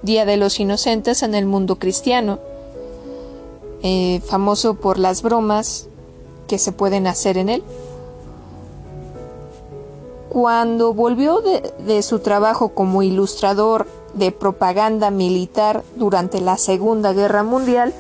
Día 0.01 0.25
de 0.25 0.35
los 0.35 0.59
Inocentes 0.59 1.21
en 1.21 1.35
el 1.35 1.45
mundo 1.45 1.77
cristiano, 1.77 2.39
eh, 3.83 4.19
famoso 4.25 4.73
por 4.73 4.97
las 4.97 5.21
bromas 5.21 5.87
que 6.47 6.57
se 6.57 6.71
pueden 6.71 7.05
hacer 7.05 7.37
en 7.37 7.49
él. 7.49 7.63
Cuando 10.29 10.95
volvió 10.95 11.41
de, 11.41 11.71
de 11.85 12.01
su 12.01 12.17
trabajo 12.17 12.69
como 12.69 13.03
ilustrador 13.03 13.85
de 14.15 14.31
propaganda 14.31 15.11
militar 15.11 15.83
durante 15.95 16.41
la 16.41 16.57
Segunda 16.57 17.13
Guerra 17.13 17.43
Mundial, 17.43 17.93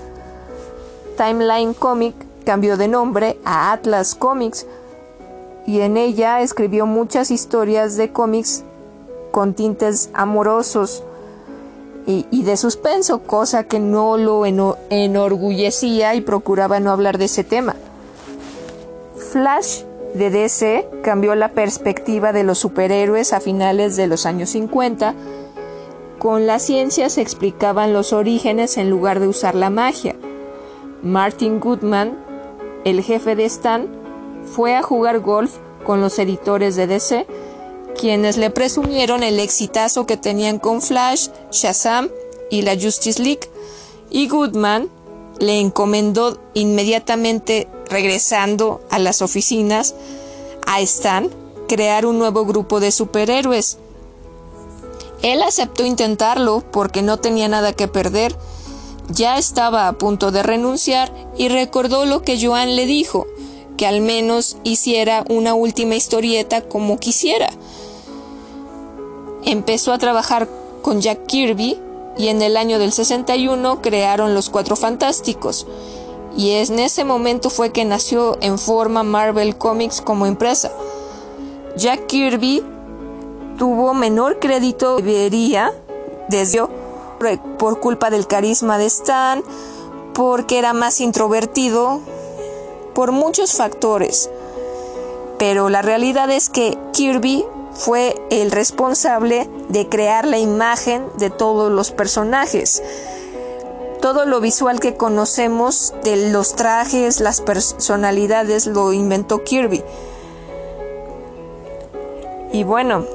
Timeline 1.17 1.75
Comic 1.75 2.15
cambió 2.45 2.77
de 2.77 2.87
nombre 2.87 3.37
a 3.45 3.71
Atlas 3.71 4.15
Comics 4.15 4.65
y 5.65 5.81
en 5.81 5.97
ella 5.97 6.41
escribió 6.41 6.85
muchas 6.85 7.31
historias 7.31 7.95
de 7.95 8.11
cómics 8.11 8.63
con 9.31 9.53
tintes 9.53 10.09
amorosos 10.13 11.03
y, 12.05 12.43
de 12.43 12.57
suspenso, 12.57 13.19
cosa 13.23 13.63
que 13.63 13.79
no 13.79 14.17
lo 14.17 14.45
eno- 14.45 14.75
enorgullecía 14.89 16.15
y 16.15 16.21
procuraba 16.21 16.81
no 16.81 16.91
hablar 16.91 17.17
de 17.17 17.25
ese 17.25 17.45
tema. 17.45 17.75
Flash 19.31 19.83
de 20.13 20.29
DC 20.29 20.87
cambió 21.01 21.33
la 21.35 21.53
perspectiva 21.53 22.33
de 22.33 22.43
los 22.43 22.59
superhéroes 22.59 23.31
a 23.31 23.39
finales 23.39 23.95
de 23.95 24.07
los 24.07 24.25
años 24.25 24.49
50. 24.49 25.15
Con 26.19 26.45
la 26.45 26.59
ciencia 26.59 27.09
se 27.09 27.21
explicaban 27.21 27.93
los 27.93 28.11
orígenes 28.13 28.77
en 28.77 28.89
lugar 28.89 29.19
de 29.21 29.29
usar 29.29 29.55
la 29.55 29.69
magia. 29.69 30.15
Martin 31.01 31.59
Goodman, 31.59 32.17
el 32.83 33.01
jefe 33.01 33.35
de 33.35 33.45
Stan, 33.45 33.87
fue 34.45 34.75
a 34.75 34.83
jugar 34.83 35.19
golf 35.19 35.57
con 35.85 36.01
los 36.01 36.19
editores 36.19 36.75
de 36.75 36.87
DC, 36.87 37.27
quienes 37.99 38.37
le 38.37 38.49
presumieron 38.49 39.23
el 39.23 39.39
exitazo 39.39 40.05
que 40.05 40.17
tenían 40.17 40.59
con 40.59 40.81
Flash, 40.81 41.29
Shazam 41.51 42.09
y 42.49 42.61
la 42.61 42.75
Justice 42.79 43.21
League, 43.21 43.49
y 44.09 44.27
Goodman 44.27 44.89
le 45.39 45.59
encomendó 45.59 46.39
inmediatamente 46.53 47.67
regresando 47.89 48.81
a 48.89 48.99
las 48.99 49.21
oficinas 49.21 49.95
a 50.65 50.79
Stan 50.81 51.29
crear 51.67 52.05
un 52.05 52.19
nuevo 52.19 52.45
grupo 52.45 52.79
de 52.79 52.91
superhéroes. 52.91 53.77
Él 55.21 55.41
aceptó 55.41 55.85
intentarlo 55.85 56.63
porque 56.71 57.01
no 57.01 57.17
tenía 57.17 57.47
nada 57.47 57.73
que 57.73 57.87
perder. 57.87 58.35
Ya 59.09 59.37
estaba 59.37 59.87
a 59.87 59.93
punto 59.93 60.31
de 60.31 60.43
renunciar 60.43 61.13
y 61.37 61.49
recordó 61.49 62.05
lo 62.05 62.23
que 62.23 62.39
Joan 62.43 62.75
le 62.75 62.85
dijo, 62.85 63.27
que 63.77 63.87
al 63.87 64.01
menos 64.01 64.57
hiciera 64.63 65.25
una 65.29 65.53
última 65.53 65.95
historieta 65.95 66.61
como 66.61 66.99
quisiera. 66.99 67.49
Empezó 69.45 69.91
a 69.91 69.97
trabajar 69.97 70.47
con 70.81 71.01
Jack 71.01 71.25
Kirby 71.25 71.79
y 72.17 72.27
en 72.27 72.41
el 72.41 72.57
año 72.57 72.79
del 72.79 72.91
61 72.91 73.81
crearon 73.81 74.33
los 74.33 74.49
Cuatro 74.49 74.75
Fantásticos. 74.75 75.67
Y 76.35 76.51
en 76.51 76.79
ese 76.79 77.03
momento 77.03 77.49
fue 77.49 77.71
que 77.71 77.85
nació 77.85 78.37
en 78.41 78.57
forma 78.57 79.03
Marvel 79.03 79.57
Comics 79.57 80.01
como 80.01 80.25
empresa. 80.25 80.71
Jack 81.75 82.07
Kirby 82.07 82.63
tuvo 83.57 83.93
menor 83.93 84.39
crédito 84.39 84.97
que 84.97 85.03
debería 85.03 85.73
desde 86.29 86.61
por 87.57 87.79
culpa 87.79 88.09
del 88.09 88.27
carisma 88.27 88.77
de 88.77 88.85
Stan, 88.87 89.43
porque 90.13 90.57
era 90.57 90.73
más 90.73 91.01
introvertido 91.01 92.01
por 92.93 93.11
muchos 93.11 93.53
factores. 93.53 94.29
Pero 95.39 95.69
la 95.69 95.81
realidad 95.81 96.29
es 96.29 96.49
que 96.49 96.77
Kirby 96.93 97.45
fue 97.73 98.15
el 98.29 98.51
responsable 98.51 99.49
de 99.69 99.89
crear 99.89 100.25
la 100.25 100.37
imagen 100.37 101.05
de 101.17 101.29
todos 101.29 101.71
los 101.71 101.91
personajes. 101.91 102.83
Todo 104.01 104.25
lo 104.25 104.41
visual 104.41 104.79
que 104.79 104.95
conocemos 104.95 105.93
de 106.03 106.31
los 106.31 106.55
trajes, 106.55 107.19
las 107.19 107.41
personalidades, 107.41 108.67
lo 108.67 108.93
inventó 108.93 109.43
Kirby. 109.43 109.83
Y 112.51 112.63
bueno, 112.63 113.05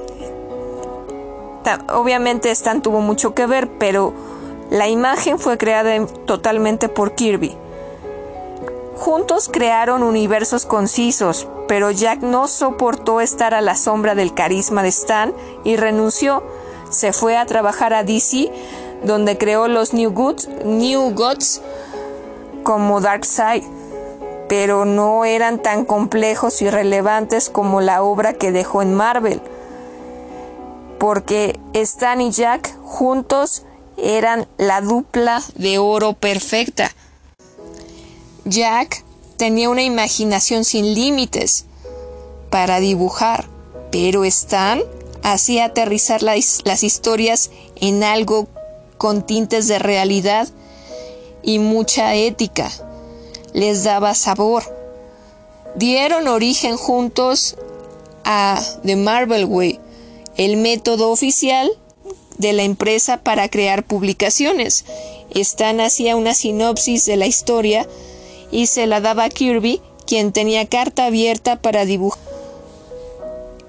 obviamente 1.93 2.51
Stan 2.51 2.83
tuvo 2.83 3.01
mucho 3.01 3.35
que 3.35 3.47
ver, 3.47 3.69
pero 3.79 4.13
la 4.71 4.89
imagen 4.89 5.39
fue 5.39 5.59
creada 5.59 6.07
totalmente 6.27 6.89
por 6.89 7.15
Kirby. 7.15 7.57
Juntos 8.99 9.49
crearon 9.49 10.03
universos 10.03 10.67
concisos, 10.67 11.47
pero 11.69 11.93
Jack 11.93 12.21
no 12.21 12.49
soportó 12.49 13.21
estar 13.21 13.55
a 13.55 13.61
la 13.61 13.77
sombra 13.77 14.17
del 14.17 14.35
carisma 14.35 14.83
de 14.83 14.89
Stan 14.89 15.33
y 15.63 15.77
renunció. 15.77 16.43
Se 16.91 17.13
fue 17.13 17.37
a 17.37 17.47
trabajar 17.47 17.95
a 17.95 18.03
DC, 18.03 18.51
donde 19.05 19.39
creó 19.39 19.69
los 19.69 19.95
New 19.95 20.11
Gods, 20.11 21.61
como 22.65 23.01
Darkseid, 23.01 23.63
pero 24.49 24.85
no 24.85 25.25
eran 25.25 25.63
tan 25.63 25.85
complejos 25.85 26.61
y 26.61 26.69
relevantes 26.69 27.51
como 27.51 27.81
la 27.81 28.03
obra 28.03 28.33
que 28.33 28.51
dejó 28.51 28.83
en 28.83 28.95
Marvel, 28.95 29.41
porque 30.99 31.61
Stan 31.73 32.21
y 32.21 32.33
Jack 32.33 32.77
juntos 32.83 33.65
eran 33.97 34.49
la 34.57 34.81
dupla 34.81 35.41
de 35.55 35.79
oro 35.79 36.15
perfecta. 36.15 36.91
Jack 38.49 39.05
tenía 39.37 39.71
una 39.71 39.83
imaginación 39.83 40.65
sin 40.65 40.95
límites 40.95 41.67
para 42.51 42.81
dibujar, 42.81 43.49
pero 43.91 44.25
Stan 44.25 44.83
hacía 45.23 45.67
aterrizar 45.67 46.23
las, 46.23 46.83
historias 46.83 47.51
en 47.77 48.03
algo 48.03 48.49
con 48.97 49.27
tintes 49.27 49.69
de 49.69 49.79
realidad 49.79 50.49
y 51.43 51.59
mucha 51.59 52.15
ética. 52.15 52.71
Les 53.53 53.85
daba 53.85 54.15
sabor. 54.15 54.63
Dieron 55.77 56.29
origen 56.29 56.77
juntos 56.77 57.57
a 58.25 58.61
The 58.85 58.97
Marvel 58.97 59.45
Way, 59.45 59.81
el 60.37 60.57
método 60.57 61.11
oficial 61.11 61.71
de 62.39 62.53
la 62.53 62.63
empresa 62.63 63.19
para 63.19 63.49
crear 63.49 63.85
publicaciones. 63.85 64.85
Stan 65.31 65.81
hacía 65.81 66.17
una 66.17 66.35
sinopsis 66.35 67.05
de 67.05 67.17
la 67.17 67.27
historia 67.27 67.87
y 68.51 68.67
se 68.67 68.87
la 68.87 69.01
daba 69.01 69.25
a 69.25 69.29
Kirby, 69.29 69.81
quien 70.07 70.33
tenía 70.33 70.67
carta 70.67 71.07
abierta 71.07 71.57
para 71.57 71.85
dibujar. 71.85 72.23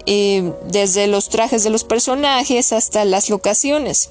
Eh, 0.06 0.54
desde 0.66 1.06
los 1.08 1.30
trajes 1.30 1.64
de 1.64 1.70
los 1.70 1.84
personajes 1.84 2.74
hasta 2.74 3.06
las 3.06 3.30
locaciones. 3.30 4.10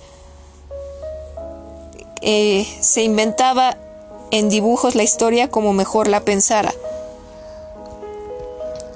Eh, 2.22 2.66
se 2.80 3.02
inventaba 3.02 3.76
en 4.30 4.48
dibujos 4.48 4.94
la 4.94 5.02
historia 5.02 5.50
como 5.50 5.72
mejor 5.72 6.06
la 6.08 6.20
pensara. 6.20 6.72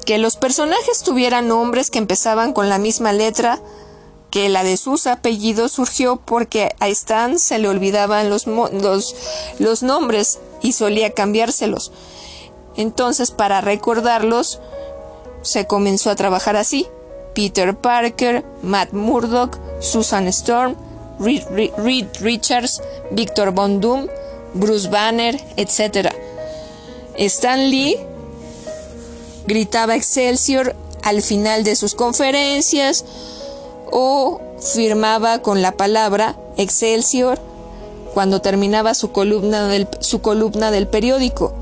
Que 0.06 0.18
los 0.18 0.36
personajes 0.36 1.02
tuvieran 1.02 1.48
nombres 1.48 1.90
que 1.90 1.98
empezaban 1.98 2.52
con 2.52 2.68
la 2.68 2.78
misma 2.78 3.12
letra 3.12 3.60
que 4.30 4.48
la 4.48 4.64
de 4.64 4.76
sus 4.76 5.06
apellidos 5.06 5.72
surgió 5.72 6.16
porque 6.16 6.74
a 6.80 6.88
Stan 6.88 7.38
se 7.38 7.58
le 7.58 7.68
olvidaban 7.68 8.30
los, 8.30 8.46
los, 8.46 9.14
los 9.58 9.82
nombres 9.82 10.38
y 10.62 10.72
solía 10.72 11.12
cambiárselos. 11.12 11.92
Entonces, 12.76 13.30
para 13.30 13.60
recordarlos, 13.60 14.60
se 15.42 15.66
comenzó 15.66 16.10
a 16.10 16.16
trabajar 16.16 16.56
así. 16.56 16.86
Peter 17.34 17.76
Parker, 17.76 18.44
Matt 18.62 18.92
Murdock, 18.92 19.58
Susan 19.80 20.26
Storm, 20.28 20.76
Reed, 21.18 22.06
Richards, 22.20 22.82
Victor 23.10 23.52
Von 23.52 23.80
Doom, 23.80 24.06
Bruce 24.54 24.88
Banner, 24.88 25.38
etc. 25.56 26.10
Stan 27.16 27.70
Lee 27.70 27.96
gritaba 29.46 29.96
Excelsior 29.96 30.74
al 31.02 31.22
final 31.22 31.64
de 31.64 31.76
sus 31.76 31.94
conferencias 31.94 33.04
o 33.90 34.40
firmaba 34.60 35.40
con 35.40 35.62
la 35.62 35.72
palabra 35.72 36.36
Excelsior 36.56 37.40
cuando 38.12 38.40
terminaba 38.40 38.94
su 38.94 39.12
columna 39.12 39.68
del, 39.68 39.88
su 40.00 40.20
columna 40.20 40.70
del 40.70 40.86
periódico. 40.86 41.52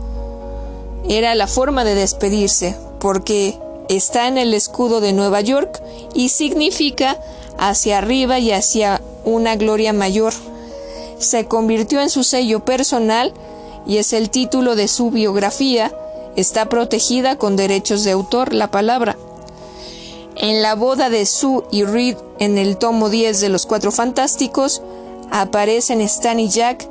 Era 1.09 1.35
la 1.35 1.47
forma 1.47 1.85
de 1.85 1.95
despedirse, 1.95 2.77
porque 2.99 3.59
está 3.89 4.29
en 4.29 4.39
el 4.39 4.55
escudo 4.55 5.01
de 5.01 5.13
Nueva 5.13 5.41
York 5.41 5.83
y 6.15 6.29
significa 6.29 7.19
hacia 7.59 7.99
arriba 7.99 8.39
y 8.39 8.53
hacia 8.53 9.01
una 9.25 9.57
gloria 9.57 9.93
mayor. 9.93 10.33
Se 11.19 11.47
convirtió 11.47 12.01
en 12.01 12.11
su 12.11 12.25
sello 12.25 12.65
personal 12.65 13.33
y 13.87 13.99
es 13.99 14.13
el 14.13 14.31
título 14.31 14.77
de 14.77 14.89
su 14.89 15.11
biografía. 15.11 15.93
Está 16.37 16.67
protegida 16.67 17.37
con 17.37 17.57
derechos 17.57 18.05
de 18.05 18.13
autor 18.13 18.55
la 18.55 18.71
palabra. 18.71 19.17
En 20.37 20.63
la 20.63 20.75
boda 20.75 21.11
de 21.11 21.27
Sue 21.27 21.65
y 21.71 21.85
Reed 21.85 22.17
en 22.39 22.57
el 22.57 22.79
tomo 22.79 23.11
10 23.11 23.41
de 23.41 23.49
Los 23.51 23.67
Cuatro 23.67 23.91
Fantásticos 23.91 24.81
aparecen 25.31 26.01
Stan 26.03 26.39
y 26.39 26.49
Jack, 26.49 26.87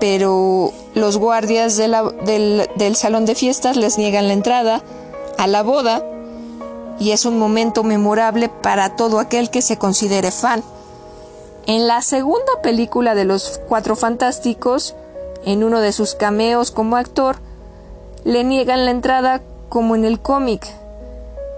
pero 0.00 0.72
los 0.94 1.16
guardias 1.18 1.76
del, 1.76 2.68
del 2.76 2.96
salón 2.96 3.24
de 3.24 3.34
fiestas 3.34 3.76
les 3.76 3.98
niegan 3.98 4.26
la 4.26 4.34
entrada 4.34 4.82
a 5.38 5.46
la 5.46 5.62
boda 5.62 6.04
y 6.98 7.12
es 7.12 7.24
un 7.24 7.38
momento 7.38 7.82
memorable 7.82 8.48
para 8.48 8.96
todo 8.96 9.18
aquel 9.18 9.50
que 9.50 9.62
se 9.62 9.78
considere 9.78 10.30
fan. 10.30 10.62
En 11.66 11.86
la 11.86 12.02
segunda 12.02 12.52
película 12.62 13.14
de 13.14 13.24
Los 13.24 13.60
Cuatro 13.68 13.96
Fantásticos, 13.96 14.94
en 15.44 15.64
uno 15.64 15.80
de 15.80 15.92
sus 15.92 16.14
cameos 16.14 16.70
como 16.70 16.96
actor, 16.96 17.36
le 18.24 18.44
niegan 18.44 18.84
la 18.84 18.90
entrada 18.90 19.42
como 19.68 19.94
en 19.94 20.04
el 20.04 20.20
cómic 20.20 20.66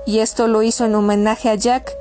y 0.07 0.21
esto 0.21 0.49
lo 0.49 0.63
hizo 0.63 0.85
en 0.85 0.95
homenaje 0.95 1.49
a 1.49 1.55
Jack, 1.55 1.93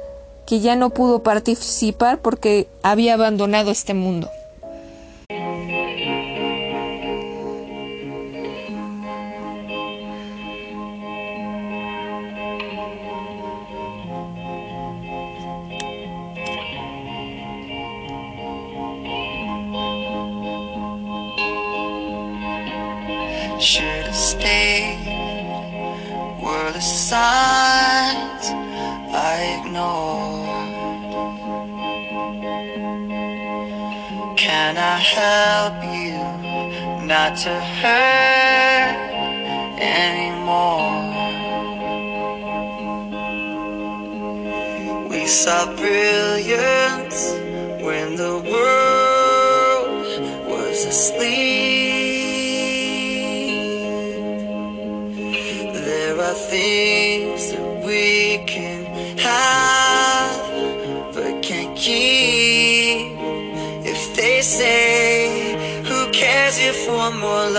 que 0.45 0.59
ya 0.59 0.75
no 0.75 0.89
pudo 0.89 1.23
participar 1.23 2.19
porque 2.19 2.67
había 2.81 3.13
abandonado 3.15 3.71
este 3.71 3.93
mundo. 3.93 4.29
I 34.95 34.97
help 34.99 35.77
you 35.97 36.21
not 37.07 37.35
to 37.45 37.55
hurt 37.79 38.95
anymore? 39.81 40.93
We 45.09 45.25
saw 45.25 45.65
brilliance 45.75 47.31
when 47.83 48.17
the 48.17 48.35
world 48.51 50.05
was 50.47 50.85
asleep. 50.85 51.82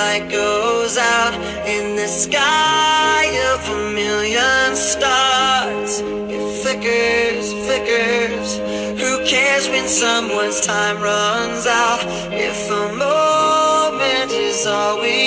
Light 0.05 0.29
goes 0.29 0.97
out 0.99 1.35
In 1.77 1.97
the 1.97 2.11
sky 2.25 3.25
of 3.53 3.61
a 3.77 3.81
million 4.03 4.67
stars. 4.93 5.91
It 6.35 6.45
flickers, 6.61 7.47
flickers. 7.65 8.49
Who 9.01 9.13
cares 9.35 9.65
when 9.73 9.87
someone's 10.05 10.61
time 10.61 10.97
runs 11.13 11.65
out? 11.67 12.03
If 12.49 12.59
a 12.83 12.87
moment 13.07 14.31
is 14.49 14.67
all 14.67 14.95
we 15.05 15.24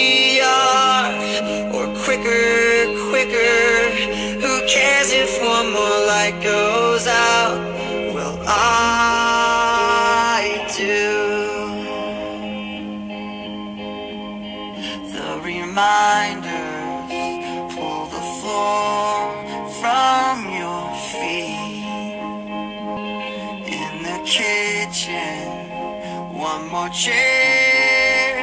more 26.78 26.90
chair 26.90 28.36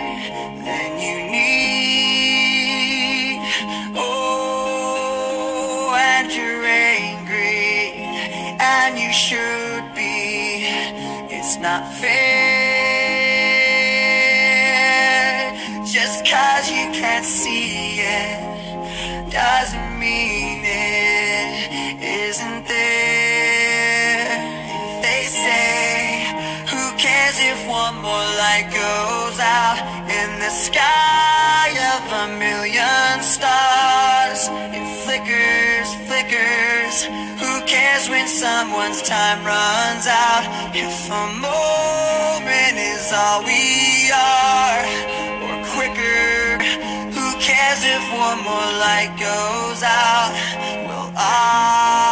than 0.67 0.91
you 1.05 1.17
need. 1.39 3.39
Oh, 3.95 5.95
and 5.97 6.33
you're 6.37 6.65
angry, 6.65 7.93
and 8.59 8.99
you 8.99 9.13
should 9.13 9.85
be. 9.95 10.67
It's 11.37 11.55
not 11.67 11.83
fair. 12.01 12.15
Just 15.97 16.27
cause 16.27 16.67
you 16.77 16.87
can't 17.01 17.25
see 17.25 18.01
it 18.01 19.31
doesn't 19.31 19.99
mean 19.99 20.34
cares 27.35 27.59
if 27.59 27.69
one 27.69 27.95
more 27.97 28.27
light 28.39 28.69
goes 28.71 29.39
out 29.41 29.79
in 30.09 30.39
the 30.39 30.51
sky 30.51 31.69
of 31.95 32.03
a 32.13 32.39
million 32.39 33.23
stars? 33.23 34.49
It 34.73 34.87
flickers, 35.05 35.89
flickers. 36.07 37.05
Who 37.41 37.61
cares 37.67 38.09
when 38.09 38.27
someone's 38.29 39.03
time 39.03 39.45
runs 39.45 40.07
out? 40.07 40.45
If 40.75 41.11
a 41.11 41.27
moment 41.41 42.77
is 42.77 43.13
all 43.13 43.43
we 43.45 44.11
are, 44.13 44.85
or 45.47 45.57
quicker. 45.75 46.59
Who 47.15 47.27
cares 47.41 47.81
if 47.83 48.05
one 48.13 48.39
more 48.45 48.71
light 48.85 49.13
goes 49.19 49.83
out? 49.83 50.33
Well, 50.87 51.13
I 51.17 52.04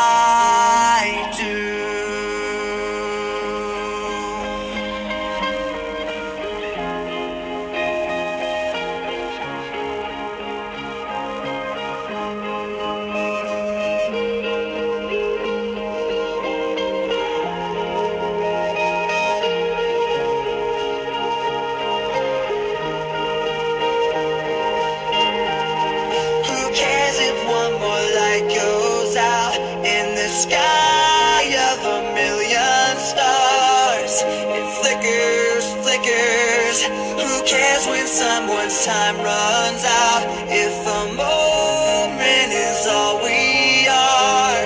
cares 37.47 37.87
when 37.87 38.07
someone's 38.07 38.85
time 38.85 39.17
runs 39.17 39.85
out? 39.85 40.23
If 40.49 40.87
a 40.87 41.05
moment 41.17 42.53
is 42.53 42.87
all 42.87 43.19
we 43.23 43.87
are, 43.89 44.65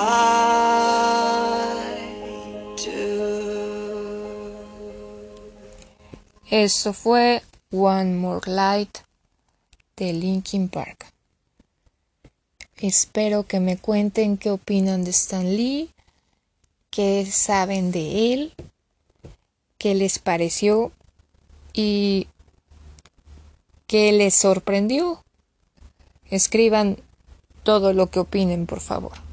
do. 2.77 2.93
Eso 6.49 6.93
fue 6.93 7.41
One 7.73 8.13
More 8.17 8.41
Light 8.45 8.99
de 9.97 10.13
Linkin 10.13 10.69
Park. 10.69 11.11
Espero 12.77 13.47
que 13.47 13.59
me 13.59 13.77
cuenten 13.77 14.37
qué 14.37 14.51
opinan 14.51 15.03
de 15.03 15.09
Stan 15.09 15.43
Lee, 15.43 15.89
qué 16.91 17.25
saben 17.25 17.91
de 17.91 18.33
él, 18.33 18.53
qué 19.79 19.95
les 19.95 20.19
pareció 20.19 20.91
y 21.73 22.27
qué 23.87 24.11
les 24.11 24.35
sorprendió. 24.35 25.23
Escriban 26.29 26.97
todo 27.63 27.91
lo 27.93 28.11
que 28.11 28.19
opinen, 28.19 28.67
por 28.67 28.81
favor. 28.81 29.32